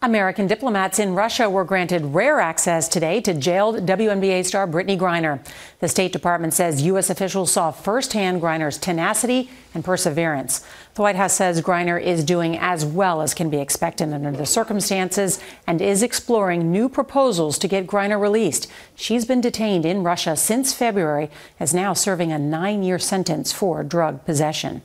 American 0.00 0.46
diplomats 0.46 1.00
in 1.00 1.16
Russia 1.16 1.50
were 1.50 1.64
granted 1.64 2.14
rare 2.14 2.38
access 2.38 2.86
today 2.86 3.20
to 3.20 3.34
jailed 3.34 3.84
WNBA 3.84 4.46
star 4.46 4.64
Brittney 4.64 4.96
Griner. 4.96 5.44
The 5.80 5.88
State 5.88 6.12
Department 6.12 6.54
says 6.54 6.82
U.S. 6.82 7.10
officials 7.10 7.50
saw 7.50 7.72
firsthand 7.72 8.40
Griner's 8.40 8.78
tenacity 8.78 9.50
and 9.74 9.84
perseverance. 9.84 10.64
The 10.94 11.02
White 11.02 11.16
House 11.16 11.32
says 11.32 11.60
Griner 11.62 12.00
is 12.00 12.22
doing 12.22 12.56
as 12.56 12.84
well 12.84 13.20
as 13.20 13.34
can 13.34 13.50
be 13.50 13.58
expected 13.58 14.12
under 14.12 14.30
the 14.30 14.46
circumstances 14.46 15.40
and 15.66 15.82
is 15.82 16.04
exploring 16.04 16.70
new 16.70 16.88
proposals 16.88 17.58
to 17.58 17.66
get 17.66 17.88
Griner 17.88 18.20
released. 18.20 18.70
She's 18.94 19.24
been 19.24 19.40
detained 19.40 19.84
in 19.84 20.04
Russia 20.04 20.36
since 20.36 20.72
February, 20.72 21.28
is 21.58 21.74
now 21.74 21.92
serving 21.92 22.30
a 22.30 22.38
nine 22.38 22.84
year 22.84 23.00
sentence 23.00 23.50
for 23.50 23.82
drug 23.82 24.24
possession. 24.24 24.82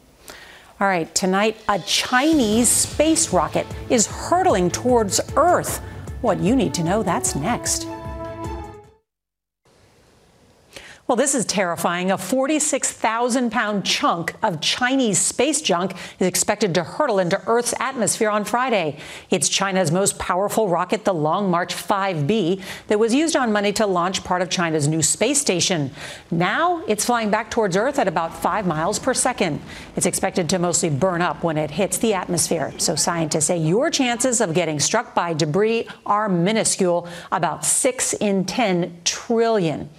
All 0.84 0.90
right, 0.90 1.16
tonight, 1.16 1.56
a 1.70 1.80
Chinese 1.80 2.68
space 2.68 3.32
rocket 3.32 3.66
is 3.90 4.06
hurtling 4.06 4.70
towards 4.70 5.22
Earth. 5.38 5.78
What 6.20 6.40
you 6.40 6.58
need 6.58 6.74
to 6.74 6.84
know, 6.84 7.02
that's 7.02 7.38
next. 7.38 7.88
Well, 11.06 11.18
this 11.18 11.36
is 11.36 11.44
terrifying. 11.44 12.12
A 12.12 12.18
46,000 12.18 13.52
pound 13.52 13.86
chunk 13.86 14.36
of 14.42 14.62
Chinese 14.62 15.20
space 15.20 15.62
junk 15.62 15.96
is 16.18 16.26
expected 16.26 16.74
to 16.76 16.84
hurtle 16.86 17.20
into 17.20 17.42
Earth's 17.46 17.74
atmosphere 17.78 18.30
on 18.30 18.46
Friday. 18.46 18.98
It's 19.30 19.50
China's 19.50 19.92
most 19.92 20.18
powerful 20.18 20.70
rocket, 20.70 21.04
the 21.04 21.14
Long 21.14 21.52
March 21.52 21.76
5B, 21.76 22.64
that 22.88 23.00
was 23.00 23.14
used 23.14 23.36
on 23.36 23.52
Monday 23.52 23.74
to 23.74 23.86
launch 23.86 24.24
part 24.24 24.42
of 24.42 24.50
China's 24.50 24.88
new 24.88 25.02
space 25.02 25.42
station. 25.42 25.92
Now 26.32 26.82
it's 26.88 27.04
flying 27.04 27.30
back 27.30 27.52
towards 27.52 27.76
Earth 27.76 28.00
at 28.00 28.08
about 28.08 28.34
five 28.42 28.66
miles 28.66 28.98
per 28.98 29.14
second. 29.14 29.62
It's 29.98 30.06
expected 30.06 30.50
to 30.52 30.58
mostly 30.58 30.90
burn 30.90 31.22
up 31.22 31.44
when 31.44 31.58
it 31.58 31.72
hits 31.72 31.98
the 31.98 32.14
atmosphere. 32.14 32.74
So 32.78 32.96
scientists 32.96 33.48
say 33.48 33.58
your 33.58 33.90
chances 33.90 34.40
of 34.40 34.54
getting 34.54 34.80
struck 34.80 35.14
by 35.14 35.34
debris 35.34 35.86
are 36.06 36.30
minuscule, 36.30 37.10
about 37.30 37.66
six 37.66 38.14
in 38.14 38.46
10 38.46 39.02
trillion. 39.04 39.90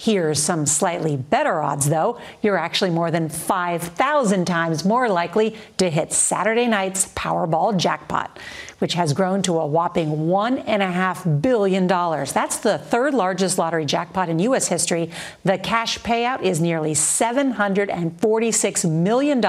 Here's 0.00 0.40
some 0.40 0.64
slightly 0.64 1.16
better 1.16 1.60
odds, 1.60 1.88
though. 1.88 2.20
You're 2.40 2.56
actually 2.56 2.90
more 2.90 3.10
than 3.10 3.28
5,000 3.28 4.44
times 4.44 4.84
more 4.84 5.08
likely 5.08 5.56
to 5.78 5.90
hit 5.90 6.12
Saturday 6.12 6.68
night's 6.68 7.06
Powerball 7.14 7.76
jackpot, 7.76 8.38
which 8.78 8.94
has 8.94 9.12
grown 9.12 9.42
to 9.42 9.58
a 9.58 9.66
whopping 9.66 10.28
$1.5 10.28 11.42
billion. 11.42 11.88
That's 11.88 12.58
the 12.58 12.78
third 12.78 13.12
largest 13.12 13.58
lottery 13.58 13.84
jackpot 13.86 14.28
in 14.28 14.38
U.S. 14.38 14.68
history. 14.68 15.10
The 15.42 15.58
cash 15.58 15.98
payout 15.98 16.42
is 16.42 16.60
nearly 16.60 16.92
$746 16.92 18.88
million. 18.88 19.40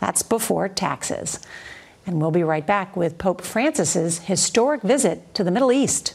That's 0.00 0.22
before 0.22 0.68
taxes. 0.68 1.38
And 2.06 2.20
we'll 2.20 2.32
be 2.32 2.42
right 2.42 2.66
back 2.66 2.96
with 2.96 3.18
Pope 3.18 3.40
Francis's 3.40 4.18
historic 4.18 4.82
visit 4.82 5.32
to 5.34 5.44
the 5.44 5.52
Middle 5.52 5.70
East. 5.70 6.14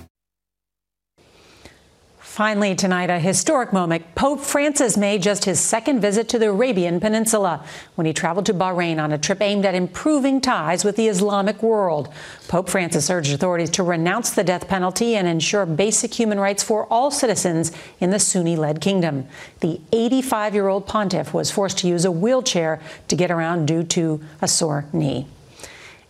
Finally, 2.31 2.73
tonight, 2.73 3.09
a 3.09 3.19
historic 3.19 3.73
moment. 3.73 4.15
Pope 4.15 4.39
Francis 4.39 4.95
made 4.95 5.21
just 5.21 5.43
his 5.43 5.59
second 5.59 5.99
visit 5.99 6.29
to 6.29 6.39
the 6.39 6.47
Arabian 6.47 6.97
Peninsula 6.97 7.61
when 7.95 8.07
he 8.07 8.13
traveled 8.13 8.45
to 8.45 8.53
Bahrain 8.53 9.03
on 9.03 9.11
a 9.11 9.17
trip 9.17 9.41
aimed 9.41 9.65
at 9.65 9.75
improving 9.75 10.39
ties 10.39 10.85
with 10.85 10.95
the 10.95 11.09
Islamic 11.09 11.61
world. 11.61 12.07
Pope 12.47 12.69
Francis 12.69 13.09
urged 13.09 13.33
authorities 13.33 13.69
to 13.71 13.83
renounce 13.83 14.29
the 14.29 14.45
death 14.45 14.69
penalty 14.69 15.17
and 15.17 15.27
ensure 15.27 15.65
basic 15.65 16.13
human 16.13 16.39
rights 16.39 16.63
for 16.63 16.85
all 16.85 17.11
citizens 17.11 17.73
in 17.99 18.11
the 18.11 18.19
Sunni 18.19 18.55
led 18.55 18.79
kingdom. 18.79 19.27
The 19.59 19.81
85 19.91 20.53
year 20.53 20.69
old 20.69 20.87
pontiff 20.87 21.33
was 21.33 21.51
forced 21.51 21.79
to 21.79 21.89
use 21.89 22.05
a 22.05 22.11
wheelchair 22.11 22.79
to 23.09 23.15
get 23.17 23.29
around 23.29 23.65
due 23.65 23.83
to 23.83 24.21
a 24.41 24.47
sore 24.47 24.85
knee. 24.93 25.27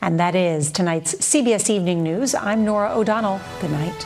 And 0.03 0.19
that 0.19 0.35
is 0.35 0.71
tonight's 0.71 1.15
CBS 1.15 1.67
Evening 1.67 2.03
News. 2.03 2.35
I'm 2.35 2.63
Norah 2.63 2.93
O'Donnell. 2.95 3.41
Good 3.59 3.71
night. 3.71 4.05